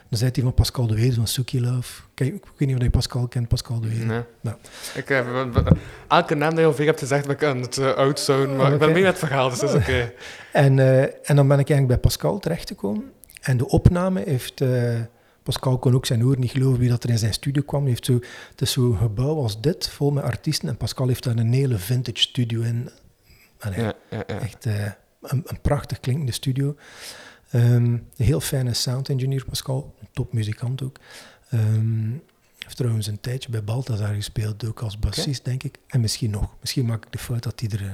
dan 0.10 0.20
zei 0.20 0.30
hij 0.34 0.44
van 0.44 0.54
Pascal 0.54 0.88
de 0.88 0.96
Wees 0.96 1.16
van 1.16 1.28
Suki 1.28 1.62
Love. 1.62 2.02
Kijk, 2.14 2.34
ik 2.34 2.44
weet 2.58 2.68
niet 2.68 2.78
of 2.78 2.84
je 2.84 2.90
Pascal 2.90 3.28
kent, 3.28 3.48
Pascal 3.48 3.80
de 3.80 3.88
Wees. 3.88 3.98
Nee. 4.04 4.22
Nou. 4.42 4.58
Ik, 4.96 5.08
we- 5.08 5.76
elke 6.08 6.36
naam 6.36 6.50
die 6.50 6.60
je 6.60 6.66
ongeveer 6.66 6.86
hebt 6.86 7.00
gezegd, 7.00 7.26
ben 7.28 7.36
ik 7.36 7.44
aan 7.44 7.62
het 7.62 7.78
uh, 7.78 7.94
outzonen, 7.94 8.56
maar 8.56 8.74
ik 8.74 8.80
ben 8.80 8.92
mee 8.92 9.04
met 9.04 9.12
het 9.12 9.20
verhaal, 9.20 9.50
dus 9.50 9.60
dat 9.60 9.70
is 9.70 9.76
oké. 9.76 10.12
En, 10.52 10.80
eh, 10.80 11.02
en 11.02 11.36
dan 11.36 11.48
ben 11.48 11.60
ik 11.60 11.70
eigenlijk 11.70 11.88
bij 11.88 11.98
Pascal 11.98 12.40
terechtgekomen. 12.40 13.12
En 13.42 13.58
de 13.58 13.68
opname 13.68 14.24
heeft... 14.26 14.62
Pascal 15.44 15.78
kon 15.80 15.94
ook 15.96 16.06
zijn 16.06 16.26
oor 16.26 16.38
niet 16.40 16.52
geloven 16.52 16.80
wie 16.80 16.90
dat 16.90 17.04
er 17.04 17.10
in 17.10 17.18
zijn 17.18 17.34
studio 17.34 17.62
kwam. 17.66 17.82
Hij 17.82 17.90
heeft 17.90 18.06
zo, 18.06 18.14
het 18.52 18.62
is 18.62 18.72
zo'n 18.72 18.98
gebouw 18.98 19.36
als 19.42 19.62
dit, 19.62 19.90
vol 19.90 20.12
met 20.12 20.24
artiesten. 20.24 20.70
En 20.70 20.78
Pascal 20.78 21.08
heeft 21.08 21.24
daar 21.24 21.36
een 21.38 21.54
hele 21.54 21.78
vintage 21.78 22.18
studio 22.20 22.62
in. 22.62 22.90
Allee, 23.60 23.80
Ja, 23.82 23.94
ja, 24.10 24.24
ja. 24.28 24.40
Echt 24.40 24.66
een, 25.32 25.42
een 25.46 25.62
prachtig 25.62 26.00
klinkende 26.00 26.32
studio. 26.32 26.76
Ehm, 27.50 27.66
een 27.66 28.06
heel 28.16 28.42
fijne 28.42 28.74
sound 28.74 29.10
engineer, 29.10 29.46
Pascal. 29.46 29.96
Een 30.00 30.08
topmuzikant 30.12 30.84
ook. 30.84 30.98
Ehm, 31.50 32.12
heeft 32.60 32.78
trouwens 32.78 33.08
een 33.08 33.20
tijdje 33.20 33.50
bij 33.50 33.64
Balthazar 33.64 34.14
gespeeld, 34.14 34.66
ook 34.66 34.82
als 34.82 35.00
bassist, 35.00 35.46
denk 35.46 35.64
ik. 35.64 35.78
En 35.88 36.02
misschien 36.02 36.30
nog. 36.30 36.56
Misschien 36.60 36.86
maak 36.86 37.06
ik 37.06 37.12
de 37.12 37.18
fout 37.18 37.44
dat 37.44 37.60
hij 37.60 37.70
er, 37.70 37.82
eh, 37.82 37.92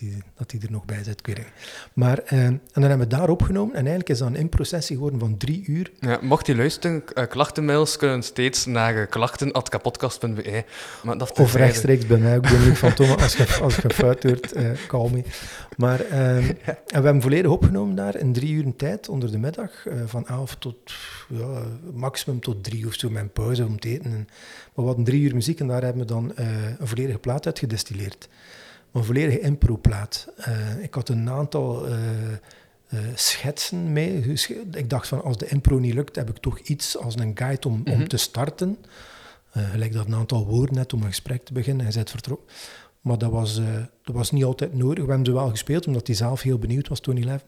dat 0.00 0.08
hij, 0.08 0.22
dat 0.36 0.50
hij 0.50 0.60
er 0.60 0.70
nog 0.70 0.84
bij 0.84 1.04
zit, 1.04 1.18
ik 1.18 1.26
weet 1.26 1.36
het 1.36 1.46
niet. 1.46 1.54
Maar, 1.92 2.18
ehm, 2.18 2.38
en 2.38 2.60
dan 2.72 2.82
hebben 2.82 3.08
we 3.08 3.16
daar 3.16 3.28
opgenomen. 3.28 3.70
En 3.74 3.80
eigenlijk 3.80 4.08
is 4.08 4.18
dat 4.18 4.28
een 4.28 4.36
improcessie 4.36 4.96
geworden 4.96 5.20
van 5.20 5.36
drie 5.36 5.64
uur. 5.66 5.90
Ja, 6.00 6.18
mocht 6.22 6.46
je 6.46 6.56
luisteren, 6.56 7.02
eh, 7.14 7.26
klachtenmails 7.26 7.96
kunnen 7.96 8.22
steeds 8.22 8.66
naar 8.66 9.06
klachten.kapodcast.be. 9.06 10.64
Maar 11.02 11.18
dat 11.18 11.38
Of 11.38 11.54
rechtstreeks 11.54 12.06
bij 12.06 12.18
mij, 12.18 12.36
ook 12.36 12.48
Dominique 12.48 12.76
van 12.76 12.94
Tomme, 12.98 13.16
als 13.16 13.36
je, 13.36 13.58
als 13.62 13.76
je 13.76 13.90
fout 13.90 14.22
hoort, 14.22 14.52
eh 14.52 14.70
call 14.86 15.10
me. 15.10 15.22
Maar 15.76 16.00
en 16.00 17.00
we 17.00 17.04
hebben 17.04 17.22
volledig 17.22 17.50
opgenomen 17.50 17.94
daar 17.94 18.16
in 18.16 18.32
drie 18.32 18.52
uur 18.52 18.76
tijd 18.76 19.08
onder 19.08 19.30
de 19.30 19.38
middag, 19.38 19.86
eh, 19.86 19.94
van 20.06 20.26
elf 20.26 20.54
tot 20.54 20.76
ja, 21.28 21.62
maximum 21.92 22.40
tot 22.40 22.64
drie 22.64 22.86
of 22.86 22.94
zo, 22.94 23.10
mijn 23.10 23.30
pauze 23.30 23.64
om 23.64 23.80
te 23.80 23.88
eten. 23.88 24.04
En, 24.04 24.16
maar 24.18 24.26
we 24.74 24.82
hadden 24.82 25.04
drie 25.04 25.22
uur 25.22 25.34
muziek 25.34 25.60
en 25.60 25.66
daar 25.66 25.82
hebben 25.82 26.02
we 26.02 26.08
dan 26.08 26.36
eh, 26.36 26.46
een 26.78 26.86
volledige 26.86 27.18
plaat 27.18 27.46
uit 27.46 27.58
gedestilleerd. 27.58 28.28
Een 28.92 29.04
volledige 29.04 29.40
impro-plaat. 29.40 30.28
Eh, 30.36 30.82
ik 30.82 30.94
had 30.94 31.08
een 31.08 31.30
aantal 31.30 31.86
eh, 31.86 32.32
eh, 32.88 32.98
schetsen 33.14 33.92
mee. 33.92 34.20
Dus 34.20 34.50
Ik 34.72 34.90
dacht 34.90 35.08
van, 35.08 35.22
als 35.22 35.36
de 35.36 35.48
impro 35.48 35.78
niet 35.78 35.94
lukt, 35.94 36.16
heb 36.16 36.28
ik 36.30 36.36
toch 36.36 36.58
iets 36.58 36.98
als 36.98 37.16
een 37.18 37.32
guide 37.34 37.68
om, 37.68 37.80
Mhm. 37.84 37.92
om 37.92 38.08
te 38.08 38.16
starten. 38.16 38.76
Gelijk 39.52 39.92
dat 39.92 40.06
een 40.06 40.14
aantal 40.14 40.46
woorden 40.46 40.74
net 40.74 40.92
om 40.92 41.00
een 41.02 41.08
gesprek 41.08 41.44
te 41.44 41.52
beginnen 41.52 41.86
en 41.86 41.92
zet 41.92 42.10
vertrok. 42.10 42.40
Maar 43.00 43.18
dat 43.18 43.30
was, 43.30 43.54
dat 44.04 44.14
was 44.14 44.30
niet 44.30 44.44
altijd 44.44 44.74
nodig. 44.74 45.04
We 45.04 45.08
hebben 45.10 45.26
ze 45.26 45.32
wel 45.32 45.48
gespeeld, 45.50 45.86
omdat 45.86 46.06
hij 46.06 46.16
zelf 46.16 46.42
heel 46.42 46.58
benieuwd 46.58 46.88
was, 46.88 47.00
Tony 47.00 47.20
Levin. 47.24 47.46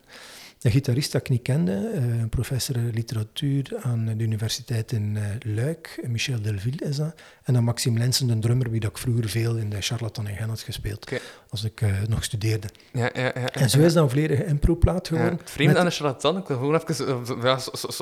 Een 0.61 0.71
gitarist 0.71 1.13
dat 1.13 1.21
ik 1.21 1.29
niet 1.29 1.43
kende, 1.43 1.91
eh, 1.95 2.03
een 2.03 2.29
professor 2.29 2.77
literatuur 2.77 3.77
aan 3.83 4.05
de 4.17 4.25
universiteit 4.25 4.93
in 4.93 5.17
eh, 5.17 5.55
Luik, 5.57 6.01
Michel 6.07 6.43
Delville 6.43 6.85
is 6.85 6.97
dat. 6.97 7.15
En 7.43 7.55
dan 7.55 7.65
Maxime 7.65 7.99
Lensen, 7.99 8.29
een 8.29 8.41
drummer, 8.41 8.71
wie 8.71 8.81
dat 8.81 8.91
ik 8.91 8.99
vroeger 8.99 9.29
veel 9.29 9.57
in 9.57 9.71
de 9.71 9.81
Charlatan 9.81 10.29
in 10.29 10.37
Gent 10.37 10.49
had 10.49 10.61
gespeeld, 10.61 11.13
als 11.49 11.65
ik 11.65 11.81
eh, 11.81 11.89
nog 12.09 12.25
studeerde. 12.25 12.69
Ja, 12.93 13.11
ja, 13.15 13.23
ja, 13.23 13.49
En 13.53 13.71
zo 13.71 13.79
is 13.81 13.93
dat 13.93 14.03
een 14.03 14.11
volledige 14.11 14.45
impro-plaat 14.45 15.09
geworden. 15.09 15.39
het 15.39 15.51
vreemde 15.51 15.73
Met- 15.73 15.83
aan 15.83 15.89
de 15.89 15.95
charlatan, 15.95 16.37
ik 16.37 16.47
wil 16.47 16.57
gewoon 16.57 16.75
even... 16.75 17.61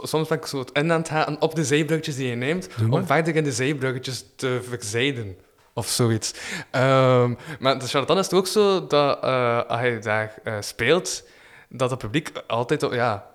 soms 0.08 0.28
ben 0.28 0.38
ik 0.38 0.46
zo 0.46 0.58
het 0.58 0.70
in 0.72 0.92
aan 0.92 0.98
het 1.00 1.08
gaan 1.08 1.40
op 1.40 1.54
de 1.54 1.64
zeebruggetjes 1.64 2.16
die 2.16 2.28
je 2.28 2.34
neemt, 2.34 2.68
om 2.90 3.06
verder 3.06 3.36
in 3.36 3.44
de 3.44 3.52
zeebruggetjes 3.52 4.24
te 4.36 4.60
verzijden. 4.68 5.36
Of 5.72 5.88
zoiets. 5.88 6.34
Ehm, 6.70 7.34
maar 7.58 7.78
de 7.78 7.86
charlatan 7.86 8.18
is 8.18 8.24
het 8.24 8.34
ook 8.34 8.46
zo 8.46 8.86
dat 8.86 9.22
eh, 9.22 9.62
als 9.64 9.80
je 9.80 9.98
daar 10.00 10.34
speelt, 10.60 11.24
dat 11.68 11.90
het 11.90 11.98
publiek 11.98 12.32
altijd 12.46 12.82
op, 12.82 12.92
ja, 12.92 13.30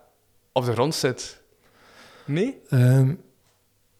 op 0.51 0.65
de 0.65 0.71
grond 0.71 0.95
zit. 0.95 1.41
Nee? 2.25 2.61
Ehm, 2.69 3.13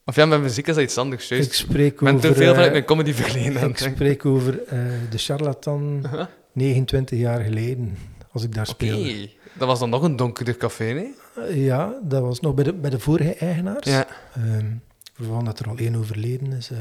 Of 0.06 0.16
ja, 0.16 0.26
met 0.26 0.42
muziek 0.42 0.68
is 0.68 0.76
dat 0.76 0.84
iets 0.84 0.98
anders, 0.98 1.28
juist. 1.28 1.48
ik 1.48 1.54
spreek 1.54 1.94
Ik 1.94 2.00
ben 2.00 2.16
over... 2.16 2.30
te 2.30 2.36
veel 2.36 2.48
vanuit 2.50 2.66
eh, 2.68 2.72
mijn 2.72 2.86
comedy 2.86 3.12
verleden 3.14 3.70
ik 3.70 3.78
spreek 3.78 4.26
over 4.26 4.64
eh, 4.64 4.78
de 5.10 5.18
Charlatan 5.18 6.00
Aha. 6.06 6.30
29 6.52 7.20
jaar 7.20 7.40
geleden, 7.42 7.98
als 8.32 8.44
ik 8.44 8.54
daar 8.56 8.70
Oké, 8.70 8.86
speelde. 8.86 9.30
dat 9.54 9.68
was 9.68 9.80
dan 9.80 9.90
nog 9.90 10.02
een 10.04 10.16
donkerder 10.16 10.58
café, 10.58 10.84
nee? 10.94 11.16
Eh, 11.36 11.66
ja, 11.66 12.00
dat 12.04 12.22
was 12.22 12.40
nog 12.40 12.54
bij 12.54 12.64
de, 12.64 12.74
bij 12.74 12.90
de 12.90 13.00
vorige 13.00 13.34
eigenaars. 13.36 13.90
Ja. 13.90 14.08
Ehm, 14.36 14.72
waarvan 15.18 15.46
dat 15.46 15.60
er 15.60 15.68
al 15.70 15.78
één 15.78 15.96
overleden 15.96 16.52
is. 16.52 16.72
eh. 16.72 16.78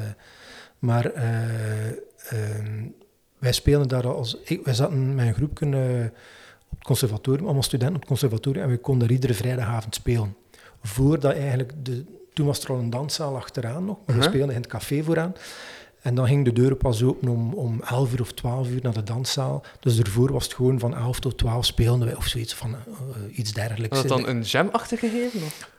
maar 0.79 1.05
eh, 1.13 1.87
ehm, 2.29 2.87
wij 3.39 3.53
spelen 3.53 3.89
daar 3.89 4.07
al 4.07 4.17
als... 4.17 4.37
Ik, 4.45 4.65
wij 4.65 4.75
zaten 4.75 5.15
met 5.15 5.27
een 5.27 5.35
groepje 5.35 5.67
eh, 5.67 6.19
op 6.73 6.79
het 6.79 6.87
conservatorium, 6.87 7.45
allemaal 7.45 7.63
studenten 7.63 7.95
op 7.95 8.01
het 8.01 8.09
conservatorium, 8.11 8.65
en 8.65 8.71
we 8.71 8.79
konden 8.79 9.07
daar 9.09 9.17
iedere 9.17 9.35
vrijdagavond 9.35 9.95
spelen. 9.95 10.37
Voordat 10.83 11.33
eigenlijk... 11.35 11.73
De, 11.85 12.05
toen 12.33 12.47
was 12.47 12.65
er 12.65 12.71
al 12.71 12.79
een 12.79 12.91
danszaal 12.91 13.37
achteraan 13.37 13.85
nog, 13.85 13.97
maar 14.07 14.17
we 14.17 14.21
Mhm. 14.23 14.29
speelden 14.31 14.55
in 14.55 14.61
het 14.61 14.71
café 14.71 15.03
vooraan. 15.03 15.35
En 16.03 16.15
dan 16.15 16.27
ging 16.27 16.45
de 16.45 16.53
deur 16.53 16.75
pas 16.77 17.03
open 17.03 17.29
om, 17.29 17.53
om 17.55 17.81
11 17.83 18.13
uur 18.13 18.21
of 18.21 18.33
12 18.33 18.69
uur 18.69 18.81
naar 18.83 18.93
de 18.93 19.03
danszaal. 19.03 19.63
Dus 19.81 19.97
daarvoor 19.97 20.33
was 20.33 20.45
het 20.45 20.55
gewoon 20.55 20.79
van 20.79 20.95
11 20.97 21.21
tot 21.21 21.39
12 21.39 21.65
speelden 21.65 22.07
wij, 22.07 22.17
of 22.17 22.27
zoiets 22.27 22.55
van 22.55 22.75
eh, 22.75 23.39
iets 23.39 23.53
dergelijks. 23.53 23.97
Was 23.99 24.07
dat 24.07 24.19
dan 24.19 24.29
een 24.29 24.43
jam-achtige 24.43 25.09
gegeven? 25.09 25.41
Of? 25.43 25.71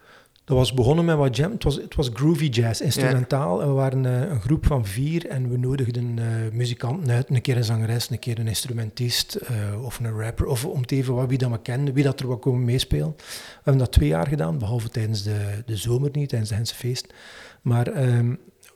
Dat 0.45 0.57
was 0.57 0.73
begonnen 0.73 1.05
met 1.05 1.15
wat 1.15 1.35
jam. 1.35 1.51
Het 1.51 1.63
was, 1.63 1.75
het 1.75 1.95
was 1.95 2.09
groovy 2.13 2.45
jazz, 2.45 2.81
instrumentaal. 2.81 3.61
En 3.61 3.67
we 3.67 3.73
waren 3.73 4.05
eh, 4.05 4.29
een 4.29 4.41
groep 4.41 4.65
van 4.65 4.85
vier 4.85 5.27
en 5.27 5.49
we 5.49 5.57
nodigden 5.57 6.19
eh, 6.19 6.25
muzikanten 6.51 7.11
uit. 7.11 7.29
Een 7.29 7.41
keer 7.41 7.57
een 7.57 7.63
zangeres, 7.63 8.09
een 8.09 8.19
keer 8.19 8.39
een 8.39 8.47
instrumentist 8.47 9.35
eh, 9.35 9.83
of 9.83 9.99
een 9.99 10.19
rapper. 10.19 10.45
Of 10.45 10.65
om 10.65 10.85
te 10.85 10.95
even 10.95 11.13
wat 11.13 11.29
wie 11.29 11.37
dat 11.37 11.51
we 11.51 11.61
kenden, 11.61 11.93
wie 11.93 12.03
dat 12.03 12.19
er 12.19 12.27
wat 12.27 12.39
komen 12.39 12.65
meespelen. 12.65 13.13
We 13.17 13.23
hebben 13.55 13.77
dat 13.77 13.91
twee 13.91 14.07
jaar 14.07 14.27
gedaan, 14.27 14.57
behalve 14.57 14.89
tijdens 14.89 15.23
de, 15.23 15.63
de 15.65 15.77
zomer 15.77 16.09
niet, 16.13 16.29
tijdens 16.29 16.49
de 16.49 16.55
Gentse 16.55 16.75
feest. 16.75 17.13
Maar 17.61 17.87
ehm, 17.87 18.29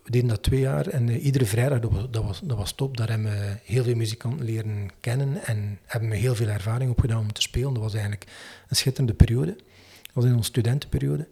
we 0.03 0.11
deden 0.11 0.29
dat 0.29 0.43
twee 0.43 0.59
jaar 0.59 0.87
en 0.87 1.09
iedere 1.09 1.45
vrijdag, 1.45 1.79
dat 1.79 1.91
was, 1.91 2.07
dat, 2.11 2.23
was, 2.23 2.41
dat 2.43 2.57
was 2.57 2.71
top. 2.71 2.97
Daar 2.97 3.09
hebben 3.09 3.31
we 3.31 3.55
heel 3.63 3.83
veel 3.83 3.95
muzikanten 3.95 4.45
leren 4.45 4.89
kennen 4.99 5.45
en 5.45 5.79
hebben 5.85 6.09
we 6.09 6.15
heel 6.15 6.35
veel 6.35 6.47
ervaring 6.47 6.91
opgedaan 6.91 7.19
om 7.19 7.33
te 7.33 7.41
spelen. 7.41 7.73
Dat 7.73 7.83
was 7.83 7.93
eigenlijk 7.93 8.25
een 8.67 8.75
schitterende 8.75 9.13
periode. 9.13 9.55
Dat 10.13 10.23
was 10.23 10.25
in 10.25 10.31
onze 10.35 10.49
studentenperiode. 10.49 11.27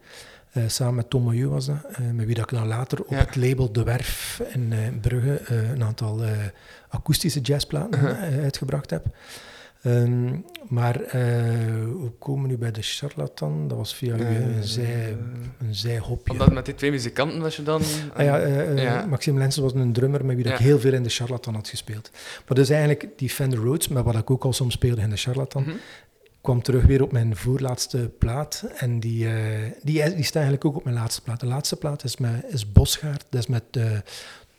Eh, 0.51 0.63
samen 0.67 0.95
met 0.95 1.09
Tom 1.09 1.23
Maillot 1.23 1.51
was 1.51 1.65
dat, 1.65 1.75
eh, 1.91 1.97
met 2.13 2.25
wie 2.25 2.35
dat 2.35 2.51
ik 2.51 2.57
dan 2.57 2.67
later 2.67 2.99
op 3.01 3.09
Ja. 3.09 3.17
het 3.17 3.35
label 3.35 3.71
De 3.71 3.83
Werf 3.83 4.41
in 4.53 4.73
eh, 4.73 4.79
Brugge 5.01 5.33
eh, 5.35 5.69
een 5.69 5.83
aantal 5.83 6.23
eh, 6.23 6.29
akoestische 6.89 7.39
jazzplaten 7.39 7.99
Uh-huh. 8.01 8.37
eh, 8.37 8.43
uitgebracht 8.43 8.89
heb. 8.89 9.05
Ehm, 9.81 10.35
maar 10.67 11.01
eh, 11.01 11.21
hoe 11.93 12.11
komen 12.19 12.41
we 12.43 12.47
nu 12.47 12.57
bij 12.57 12.71
de 12.71 12.81
charlatan? 12.81 13.67
Dat 13.67 13.77
was 13.77 13.95
via 13.95 14.15
Eh, 14.15 14.35
een, 14.39 14.63
zij, 14.63 15.17
een 15.59 15.75
zijhopje. 15.75 16.31
Omdat 16.31 16.53
met 16.53 16.65
die 16.65 16.75
twee 16.75 16.91
muzikanten 16.91 17.39
was 17.41 17.55
je 17.55 17.63
dan... 17.63 17.81
Ah 18.13 18.23
ja, 18.23 18.39
eh, 18.39 18.71
eh, 18.71 18.77
Ja. 18.83 19.05
Maxime 19.05 19.39
Lensen 19.39 19.61
was 19.63 19.73
een 19.73 19.93
drummer 19.93 20.25
met 20.25 20.35
wie 20.35 20.43
dat 20.43 20.53
ik 20.53 20.59
heel 20.59 20.79
veel 20.79 20.93
in 20.93 21.03
de 21.03 21.09
charlatan 21.09 21.53
had 21.55 21.67
gespeeld. 21.67 22.11
Maar 22.47 22.57
dus 22.57 22.69
eigenlijk 22.69 23.07
die 23.15 23.29
Fender 23.29 23.59
Rhodes, 23.59 23.87
met 23.87 24.03
wat 24.03 24.15
ik 24.15 24.31
ook 24.31 24.43
al 24.43 24.53
soms 24.53 24.73
speelde 24.73 25.01
in 25.01 25.09
de 25.09 25.17
charlatan, 25.17 25.61
Mhm. 25.61 25.71
Kwam 26.45 26.61
terug 26.61 26.85
weer 26.85 27.03
op 27.03 27.11
mijn 27.11 27.35
voorlaatste 27.35 28.11
plaat. 28.19 28.63
En 28.77 28.99
die, 28.99 29.27
eh, 29.27 29.71
die, 29.81 30.03
die 30.15 30.23
staat 30.23 30.35
eigenlijk 30.43 30.65
ook 30.65 30.75
op 30.75 30.83
mijn 30.83 30.95
laatste 30.95 31.21
plaat. 31.21 31.39
De 31.39 31.45
laatste 31.45 31.75
plaat 31.75 32.03
is, 32.03 32.17
met, 32.17 32.45
is 32.47 32.71
Bosgaard. 32.71 33.25
Dat 33.29 33.41
is 33.41 33.47
met 33.47 33.63
eh 33.71 33.91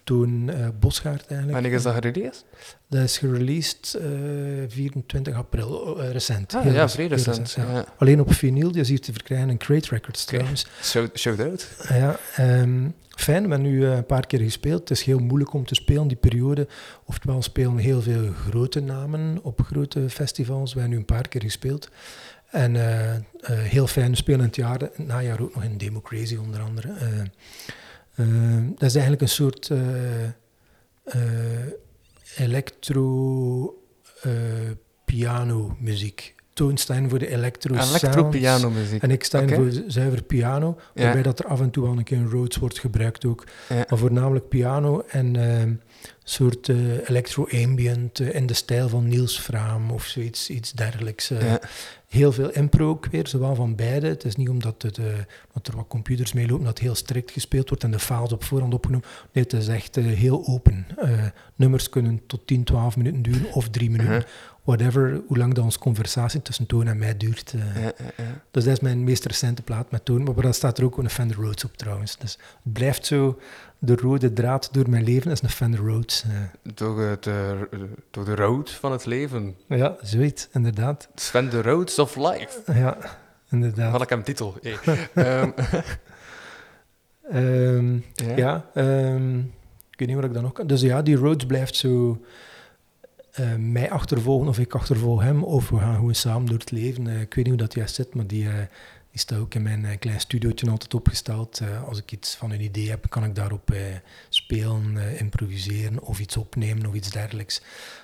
Toon 0.06 0.50
eh 0.50 0.68
Bosgaard 0.80 1.20
eigenlijk. 1.26 1.52
Wanneer 1.52 1.72
is 1.72 1.82
dat 1.82 1.94
gereleased? 1.94 2.44
Dat 2.88 3.02
is 3.02 3.18
gereleased 3.18 3.94
eh 3.94 4.08
24 4.68 5.34
april, 5.34 6.00
eh, 6.00 6.10
recent. 6.10 6.54
Ah, 6.54 6.72
ja, 6.72 6.88
vrij 6.88 7.06
recent. 7.06 7.52
ja. 7.56 7.72
Ja. 7.72 7.84
Alleen 7.98 8.20
op 8.20 8.32
vinyl, 8.34 8.72
die 8.72 8.80
is 8.80 8.88
hier 8.88 9.00
te 9.00 9.12
verkrijgen 9.12 9.50
in 9.50 9.56
Crate 9.58 9.88
Records 9.88 10.24
trouwens. 10.24 10.66
Shout, 10.82 11.18
shout 11.18 11.40
out. 11.40 11.68
Ah 11.88 11.96
Ja, 11.96 12.18
ehm, 12.36 12.88
fijn, 13.08 13.42
we 13.42 13.48
hebben 13.48 13.62
nu 13.62 13.84
eh, 13.86 13.96
een 13.96 14.06
paar 14.06 14.26
keer 14.26 14.40
gespeeld. 14.40 14.80
Het 14.88 14.90
is 14.90 15.02
heel 15.04 15.18
moeilijk 15.18 15.52
om 15.52 15.66
te 15.66 15.74
spelen, 15.74 16.08
die 16.08 16.16
periode. 16.16 16.68
Oftewel 17.04 17.42
spelen 17.42 17.76
heel 17.76 18.02
veel 18.02 18.32
grote 18.48 18.80
namen 18.80 19.38
op 19.42 19.60
grote 19.60 20.10
festivals. 20.10 20.72
We 20.74 20.80
hebben 20.80 20.96
nu 20.98 21.04
een 21.04 21.14
paar 21.14 21.28
keer 21.28 21.42
gespeeld. 21.42 21.88
En 22.50 22.76
eh, 22.76 23.14
eh, 23.14 23.20
heel 23.46 23.86
fijn 23.86 24.16
spelen 24.16 24.40
in 24.40 24.46
het 24.46 24.56
jaar, 24.56 24.82
in 24.82 24.88
het 24.96 25.06
najaar 25.06 25.40
ook 25.40 25.54
nog 25.54 25.64
in 25.64 25.78
Democracy 25.78 26.36
onder 26.36 26.60
andere. 26.60 26.88
Eh, 28.16 28.26
eh, 28.56 28.62
dat 28.70 28.82
is 28.88 28.92
eigenlijk 28.94 29.22
een 29.22 29.28
soort 29.28 29.70
eh, 29.70 30.24
eh, 30.24 31.66
electro 32.36 33.82
eh, 34.22 34.30
piano 35.04 35.76
muziek. 35.80 36.34
Toon 36.52 36.78
voor 37.08 37.18
de. 37.18 37.28
Electro-piano-muziek. 37.30 39.02
En 39.02 39.10
ik 39.10 39.24
sta 39.24 39.48
voor 39.48 39.68
zuiver 39.86 40.22
piano, 40.22 40.76
Ja. 40.94 41.02
waarbij 41.02 41.22
dat 41.22 41.38
er 41.38 41.46
af 41.46 41.60
en 41.60 41.70
toe 41.70 41.82
wel 41.84 41.96
een 41.96 42.04
keer 42.04 42.18
een 42.18 42.30
Rhodes 42.30 42.56
wordt 42.56 42.78
gebruikt 42.78 43.24
ook. 43.24 43.44
Ja. 43.68 43.84
Maar 43.88 43.98
voornamelijk 43.98 44.48
piano 44.48 45.02
en 45.08 45.34
een 45.34 45.80
soort 46.24 46.68
eh, 46.68 47.08
electro-ambient 47.08 48.20
in 48.20 48.46
de 48.46 48.54
stijl 48.54 48.88
van 48.88 49.08
Niels 49.08 49.38
Fraam 49.38 49.90
of 49.90 50.04
zoiets 50.04 50.50
iets 50.50 50.72
dergelijks. 50.72 51.28
Ja. 51.28 51.60
Heel 52.16 52.32
veel 52.32 52.50
impro 52.50 52.88
ook 52.88 53.06
weer, 53.06 53.26
zowel 53.26 53.54
van 53.54 53.74
beide. 53.74 54.06
Het 54.06 54.24
is 54.24 54.36
niet 54.36 54.48
omdat 54.48 54.82
het, 54.82 55.00
dat 55.52 55.68
er 55.68 55.76
wat 55.76 55.88
computers 55.88 56.32
meelopen 56.32 56.64
dat 56.64 56.78
heel 56.78 56.94
strikt 56.94 57.30
gespeeld 57.30 57.68
wordt 57.68 57.84
en 57.84 57.90
de 57.90 57.98
files 57.98 58.32
op 58.32 58.44
voorhand 58.44 58.74
opgenomen. 58.74 59.06
Nee, 59.32 59.44
het 59.44 59.52
is 59.52 59.68
echt 59.68 59.96
eh, 59.96 60.04
heel 60.04 60.46
open. 60.46 60.86
Eh, 60.96 61.10
nummers 61.54 61.88
kunnen 61.88 62.20
tot 62.26 62.46
10, 62.46 62.64
12 62.64 62.96
minuten 62.96 63.22
duren 63.22 63.52
of 63.52 63.68
3 63.68 63.90
minuten. 63.90 64.12
Uh-huh. 64.12 64.28
Whatever, 64.64 65.22
hoe 65.26 65.36
lang 65.36 65.54
dat 65.54 65.64
onze 65.64 65.78
conversatie 65.78 66.42
tussen 66.42 66.66
Toon 66.66 66.86
en 66.86 66.98
mij 66.98 67.16
duurt. 67.16 67.54
Dus 68.50 68.64
dat 68.64 68.72
is 68.72 68.80
mijn 68.80 69.04
meest 69.04 69.24
recente 69.24 69.62
plaat 69.62 69.90
met 69.90 70.04
Toon. 70.04 70.22
Maar 70.22 70.34
daar 70.34 70.54
staat 70.54 70.78
er 70.78 70.84
ook 70.84 70.98
een 70.98 71.10
Fender 71.10 71.36
Rhodes 71.36 71.64
op 71.64 71.76
trouwens. 71.76 72.16
Dus 72.18 72.32
het 72.32 72.72
blijft 72.72 73.06
zo 73.06 73.38
de 73.78 73.96
rode 73.96 74.32
draad 74.32 74.68
door 74.72 74.90
mijn 74.90 75.04
leven 75.04 75.30
is 75.30 75.42
een 75.42 75.48
Fender 75.50 75.80
Rhodes. 75.80 76.24
eh. 76.24 76.72
Door, 76.74 77.00
het, 77.00 77.26
eh, 77.26 77.50
door 78.10 78.24
de 78.24 78.34
road 78.34 78.70
van 78.70 78.92
het 78.92 79.04
leven. 79.06 79.56
ja, 79.68 79.96
zoiets, 80.02 80.48
inderdaad. 80.52 81.08
Sven 81.14 81.50
de 81.50 81.62
Roads 81.62 81.98
of 81.98 82.16
Life. 82.16 82.72
Ja, 82.72 82.96
inderdaad. 83.50 83.90
Had 83.92 84.02
ik 84.02 84.08
hem 84.08 84.22
titel. 84.22 84.54
Hey. 84.62 84.76
Ehm, 85.14 85.50
Ehm, 87.30 87.94
ja. 88.14 88.36
ja, 88.36 88.64
ehm, 88.74 89.38
ik 89.90 89.98
weet 89.98 90.08
niet 90.08 90.16
wat 90.16 90.24
ik 90.24 90.32
dan 90.32 90.42
nog 90.42 90.52
kan. 90.52 90.66
Dus 90.66 90.80
ja, 90.80 91.02
die 91.02 91.16
Rhodes 91.16 91.46
blijft 91.46 91.76
zo 91.76 92.20
eh, 93.32 93.54
mij 93.54 93.90
achtervolgen 93.90 94.48
of 94.48 94.58
ik 94.58 94.74
achtervolg 94.74 95.22
hem. 95.22 95.42
Of 95.44 95.68
we 95.68 95.78
gaan 95.78 95.94
gewoon 95.94 96.14
samen 96.14 96.46
door 96.46 96.58
het 96.58 96.70
leven. 96.70 97.06
Eh, 97.06 97.20
ik 97.20 97.34
weet 97.34 97.44
niet 97.44 97.54
hoe 97.54 97.56
dat 97.66 97.74
juist 97.74 97.94
zit, 97.94 98.14
maar 98.14 98.26
die, 98.26 98.48
die 99.16 99.24
staat 99.24 99.38
ook 99.38 99.54
in 99.54 99.62
mijn 99.62 99.84
eh, 99.84 99.98
klein 99.98 100.20
studiootje 100.20 100.70
altijd 100.70 100.94
opgesteld. 100.94 101.60
Eh, 101.60 101.84
als 101.84 101.98
ik 101.98 102.12
iets 102.12 102.34
van 102.34 102.50
een 102.50 102.60
idee 102.60 102.90
heb, 102.90 103.08
kan 103.08 103.24
ik 103.24 103.34
daarop 103.34 103.70
eh, 103.70 103.80
spelen, 104.28 105.18
improviseren 105.18 106.02
of 106.02 106.18
iets 106.18 106.36
opnemen 106.36 106.86
of 106.86 106.94
iets 106.94 107.10
dergelijks. 107.10 107.62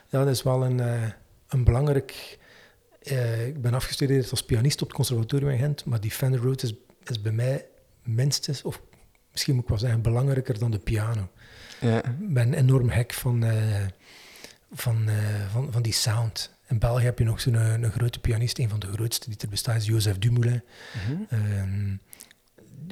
Ja, 0.09 0.19
dat 0.25 0.35
is 0.35 0.43
wel 0.43 0.65
een, 0.65 0.79
een 1.49 1.65
belangrijk... 1.65 2.39
ik 3.47 3.63
ben 3.63 3.75
afgestudeerd 3.75 4.31
als 4.31 4.45
pianist 4.45 4.83
op 4.83 4.87
het 4.87 4.97
conservatorium 4.97 5.51
in 5.51 5.59
Gent, 5.59 5.85
maar 5.85 6.01
die 6.01 6.11
Fender 6.11 6.41
Rhodes 6.41 6.71
is, 6.71 6.75
is 7.05 7.21
bij 7.21 7.33
mij 7.33 7.67
minstens, 8.03 8.63
of 8.63 8.81
misschien 9.33 9.55
moet 9.55 9.63
ik 9.63 9.69
wel 9.69 9.79
zeggen, 9.79 10.03
belangrijker 10.03 10.59
dan 10.59 10.71
de 10.71 10.79
piano. 10.79 11.29
Ja. 11.81 12.05
Ik 12.05 12.33
ben 12.35 12.55
enorm 12.55 12.91
gek 12.91 13.13
van, 13.13 13.45
van, 14.73 15.09
van, 15.51 15.73
van 15.73 15.83
die 15.83 15.93
sound. 15.93 16.55
In 16.73 16.79
België 16.79 17.05
heb 17.05 17.19
je 17.19 17.25
nog 17.25 17.41
zo'n 17.41 17.55
een, 17.55 17.83
een 17.83 17.91
grote 17.91 18.21
pianist, 18.21 18.59
een 18.59 18.69
van 18.69 18.81
de 18.81 18.87
grootste 18.87 19.29
die 19.31 19.39
er 19.41 19.49
bestaat, 19.49 19.77
is 19.77 19.87
Joseph 19.87 20.19
Dumoulin. 20.19 20.63
Mhm. 21.07 21.23
Ehm, 21.29 21.97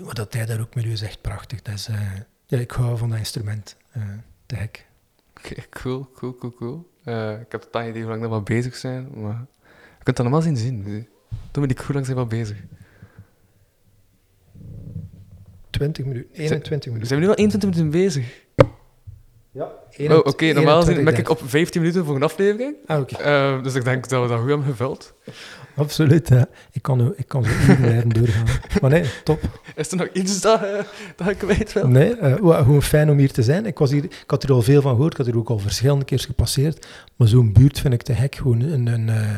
wat 0.05 0.17
dat 0.17 0.33
hij 0.33 0.47
daar 0.47 0.61
ook 0.61 0.75
mee 0.75 0.85
doet, 0.85 0.93
is 0.93 1.03
echt 1.03 1.21
prachtig. 1.21 1.63
Dat 1.63 1.75
is, 1.75 1.89
eh, 1.89 2.01
ja, 2.47 2.59
ik 2.59 2.71
hou 2.71 2.99
van 2.99 3.09
dat 3.09 3.19
instrument. 3.19 3.77
eh 3.93 4.03
te 4.47 4.57
gek. 4.57 4.87
Oké, 5.37 5.55
cool, 5.71 6.11
cool, 6.15 6.35
cool, 6.35 6.53
cool. 6.53 6.91
Eh, 7.05 7.41
ik 7.41 7.53
heb 7.53 7.61
totaal 7.61 7.83
geen 7.83 7.91
idee 7.91 8.03
hoe 8.03 8.11
lang 8.11 8.23
dat 8.23 8.31
we 8.31 8.43
bezig 8.43 8.77
zijn, 8.77 9.21
maar 9.21 9.47
je 9.99 10.05
kunt 10.05 10.17
dat 10.17 10.27
normaal 10.27 10.43
zien 10.43 10.57
zien. 10.57 10.83
Die 10.83 11.09
hoe 11.53 11.95
lang 11.95 12.07
zijn 12.07 12.17
we 12.19 12.27
bezig? 12.27 12.57
20 15.71 16.05
minuten, 16.05 16.31
21 16.35 16.85
minuten. 16.85 17.07
Zijn 17.07 17.21
we 17.21 17.27
nu 17.27 17.33
al 17.33 17.39
21 17.39 17.71
minuten 17.71 18.01
bezig? 18.01 18.45
Ja, 19.53 19.69
Oh, 19.99 20.17
oké, 20.17 20.53
normaal 20.53 20.83
gezien 20.83 21.05
ben 21.05 21.17
ik 21.17 21.29
op 21.29 21.41
15 21.45 21.81
minuten 21.81 22.05
voor 22.05 22.15
een 22.17 22.23
aflevering. 22.23 22.75
Ah, 22.87 23.01
oké. 23.01 23.17
Eh, 23.17 23.63
dus 23.63 23.75
ik 23.75 23.85
denk 23.85 24.09
dat 24.09 24.23
we 24.23 24.29
dat 24.29 24.39
goed 24.39 24.49
hebben 24.49 24.67
gevuld. 24.67 25.15
Absoluut, 25.77 26.29
ja. 26.29 26.47
Ik 26.73 26.83
kan, 26.83 27.13
ik 27.17 27.29
kan 27.29 27.45
zo 27.45 27.51
blijven 27.81 28.09
doorgaan. 28.09 28.47
Maar 28.81 28.91
nee, 28.91 29.05
top. 29.25 29.41
Is 29.77 29.91
er 29.91 29.97
nog 29.97 30.09
iets 30.13 30.41
dat, 30.41 30.63
eh, 30.63 30.69
dat 31.17 31.29
ik 31.29 31.39
kwijt 31.39 31.73
wil? 31.73 31.89
Nee, 31.89 32.15
eh, 32.17 32.35
wa- 32.41 32.63
gewoon 32.63 32.83
fijn 32.83 33.11
om 33.11 33.19
hier 33.19 33.33
te 33.33 33.43
zijn. 33.43 33.67
Ik, 33.67 33.79
was 33.79 33.91
hier, 33.91 34.05
ik 34.05 34.25
had 34.27 34.43
er 34.43 34.53
al 34.53 34.63
veel 34.63 34.83
van 34.83 34.95
gehoord, 34.95 35.13
ik 35.13 35.19
had 35.19 35.27
er 35.27 35.37
ook 35.39 35.49
al 35.51 35.59
verschillende 35.59 36.05
keer 36.05 36.19
gepasseerd. 36.21 36.87
Maar 37.17 37.29
zo'n 37.29 37.53
buurt 37.53 37.81
vind 37.81 37.95
ik 37.95 38.03
te 38.03 38.15
gek. 38.15 38.35
Gewoon 38.35 38.61
een, 38.61 38.87
een, 38.87 39.09
eh, 39.09 39.29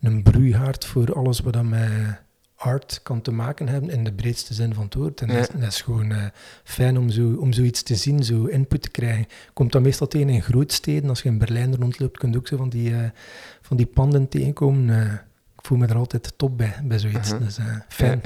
een 0.00 0.22
broeihaard 0.22 0.84
voor 0.84 1.14
alles 1.14 1.40
wat 1.40 1.52
dan 1.52 1.68
met 1.68 2.22
art 2.64 3.00
kan 3.02 3.20
te 3.20 3.30
maken 3.30 3.68
hebben, 3.68 3.90
in 3.90 4.04
de 4.04 4.12
breedste 4.12 4.54
zin 4.54 4.74
van 4.74 4.84
het 4.84 4.94
woord. 4.94 5.20
En 5.20 5.26
Ja. 5.28 5.34
dat, 5.34 5.48
is- 5.54 5.60
dat 5.60 5.68
is 5.68 5.82
gewoon 5.82 6.12
eh, 6.12 6.24
fijn 6.64 6.98
om, 6.98 7.10
zo, 7.10 7.32
om 7.38 7.52
zoiets 7.52 7.82
te 7.82 7.94
zien, 7.94 8.24
zo 8.24 8.44
input 8.44 8.82
te 8.82 8.90
krijgen. 8.90 9.26
Komt 9.52 9.72
dat 9.72 9.82
meestal 9.82 10.06
tegen 10.06 10.28
in 10.28 10.42
grootsteden. 10.42 11.08
Als 11.08 11.22
je 11.22 11.28
in 11.28 11.38
Berlijn 11.38 11.76
rondloopt, 11.76 12.18
kun 12.18 12.30
je 12.30 12.36
ook 12.36 12.48
zo 12.48 12.56
van 12.56 12.68
die, 12.68 12.94
eh, 12.94 13.10
van 13.62 13.76
die 13.76 13.86
panden 13.86 14.28
tegenkomen. 14.28 15.22
Eh, 15.64 15.70
voel 15.70 15.78
me 15.78 15.86
er 15.86 15.96
altijd 15.96 16.32
top 16.36 16.56
bij, 16.56 16.74
bij 16.82 16.98
zoiets. 16.98 17.32
Mhm. 17.32 17.44
Dus 17.44 17.58
eh, 17.58 17.64
fijn. 17.88 18.20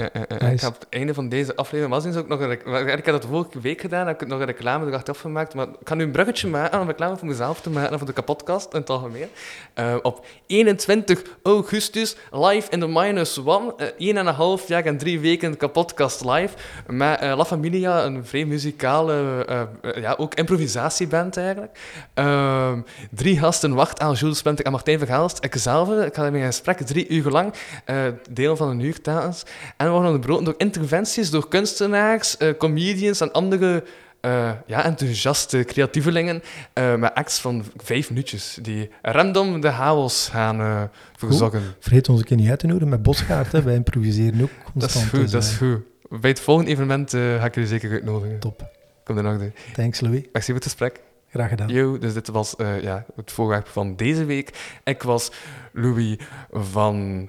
Ik 0.52 0.62
op 0.62 0.74
het 0.74 0.86
einde 0.90 1.14
van 1.14 1.28
deze 1.28 1.56
aflevering, 1.56 1.94
was 1.94 2.04
eens 2.04 2.16
ook 2.16 2.28
nog 2.28 2.40
een 2.40 2.50
Ik 2.50 3.04
heb 3.04 3.04
dat 3.04 3.26
vorige 3.26 3.60
week 3.60 3.80
gedaan, 3.80 4.06
heb 4.06 4.22
ik 4.22 4.28
nog 4.28 4.40
een 4.40 4.46
reclame 4.46 4.86
er 4.86 4.94
achteraf 4.94 5.20
gemaakt. 5.20 5.54
Maar 5.54 5.66
ik 5.68 5.88
ga 5.88 5.94
nu 5.94 6.04
een 6.04 6.10
bruggetje 6.10 6.48
maken, 6.48 6.80
een 6.80 6.86
reclame 6.86 7.16
voor 7.16 7.28
mezelf 7.28 7.60
te 7.60 7.70
maken 7.70 7.92
en 7.92 7.98
voor 7.98 8.06
de 8.06 8.12
kapotkast 8.12 8.72
in 8.72 8.80
het 8.80 8.90
algemeen. 8.90 9.28
Eh, 9.74 9.96
op 10.02 10.26
21 10.46 11.22
augustus, 11.42 12.16
live 12.30 12.70
in 12.70 12.80
de 12.80 12.86
Minus 12.88 13.44
One. 13.44 13.74
eh, 13.76 13.86
één 13.98 14.16
en 14.16 14.26
een 14.26 14.34
half 14.34 14.68
jaar 14.68 14.84
en 14.84 14.98
drie 14.98 15.20
weken 15.20 15.56
kapotkast 15.56 16.24
live. 16.24 16.54
Met 16.86 17.20
eh, 17.20 17.36
La 17.36 17.44
Familia, 17.44 18.04
een 18.04 18.26
vrij 18.26 18.44
muzikale, 18.44 19.44
eh, 19.46 19.60
eh, 19.60 20.02
ja, 20.02 20.14
ook 20.18 20.34
improvisatieband 20.34 21.36
eigenlijk. 21.36 21.78
Ehm, 22.14 22.80
drie 23.10 23.38
gasten 23.38 23.74
wacht 23.74 24.00
aan 24.00 24.14
Jules 24.14 24.38
Splinter 24.38 24.64
en 24.64 24.72
Martijn 24.72 24.98
Verhaalst. 24.98 25.44
Ikzelf, 25.44 26.04
ik 26.04 26.14
ga 26.14 26.22
met 26.22 26.34
een 26.34 26.46
gesprek 26.46 26.78
drie 26.78 27.08
uur 27.08 27.26
lang, 27.30 27.52
eh, 27.84 28.04
deel 28.30 28.56
van 28.56 28.68
een 28.68 28.80
uur 28.80 29.00
telkens. 29.00 29.42
En 29.76 29.86
we 29.86 29.92
worden 29.92 30.10
onderbroken 30.10 30.44
door 30.44 30.54
interventies, 30.56 31.30
door 31.30 31.48
kunstenaars, 31.48 32.36
eh, 32.36 32.56
comedians 32.58 33.20
en 33.20 33.32
andere 33.32 33.84
eh, 34.20 34.50
ja, 34.66 34.84
enthousiaste 34.84 35.64
creatievelingen 35.64 36.42
met 36.74 37.14
acts 37.14 37.38
van 37.38 37.64
vijf 37.76 38.08
minuutjes 38.08 38.58
die 38.62 38.90
random 39.02 39.60
de 39.60 39.70
chaos 39.70 40.28
gaan 40.28 40.60
eh 40.60 40.82
verzorgen. 41.16 41.62
Vergeet 41.78 42.08
ons 42.08 42.18
een 42.18 42.24
keer 42.24 42.36
niet 42.36 42.50
uit 42.50 42.58
te 42.58 42.66
nodigen 42.66 42.88
met 42.88 43.02
Bosgaard. 43.02 43.52
Hè. 43.52 43.62
Wij 43.62 43.74
improviseren 43.74 44.42
ook 44.42 44.50
constant. 44.72 44.92
Dat 44.92 45.02
is 45.02 45.08
goed, 45.08 45.20
dus, 45.20 45.30
dat 45.30 45.42
is 45.42 45.56
goed. 45.56 46.20
Bij 46.20 46.30
het 46.30 46.40
volgende 46.40 46.70
evenement 46.70 47.10
ga 47.10 47.44
ik 47.44 47.54
jullie 47.54 47.70
zeker 47.70 47.90
uitnodigen. 47.90 48.38
Top. 48.38 48.70
Kom 49.04 49.16
er 49.16 49.22
nog. 49.22 49.40
Thanks, 49.74 50.00
Louis. 50.00 50.22
Merci 50.32 50.46
voor 50.46 50.54
het 50.54 50.64
gesprek. 50.64 51.00
Graag 51.28 51.48
gedaan. 51.48 51.68
Yo, 51.68 51.98
dus 51.98 52.14
dit 52.14 52.28
was 52.28 52.56
eh, 52.56 52.82
ja, 52.82 53.04
het 53.16 53.32
voorwerp 53.32 53.66
van 53.66 53.96
deze 53.96 54.24
week. 54.24 54.78
Ik 54.84 55.02
was 55.02 55.30
Louis 55.72 56.18
van 56.50 57.28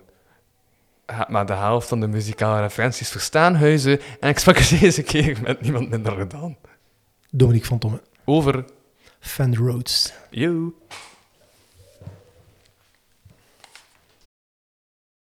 maar 1.27 1.45
de 1.45 1.53
helft 1.53 1.87
van 1.87 1.99
de 1.99 2.07
muzikale 2.07 2.61
referenties 2.61 3.09
Verstaanhuizen 3.09 3.99
en 4.19 4.29
ik 4.29 4.39
sprak 4.39 4.57
er 4.57 4.77
deze 4.79 5.03
keer 5.03 5.37
met 5.41 5.61
niemand 5.61 5.89
minder 5.89 6.11
gedaan. 6.11 6.57
Dominique 7.31 7.67
van 7.67 7.79
Tomme. 7.79 8.01
Over 8.25 8.65
Fender 9.19 9.59
Rhodes. 9.59 10.13
you. 10.29 10.73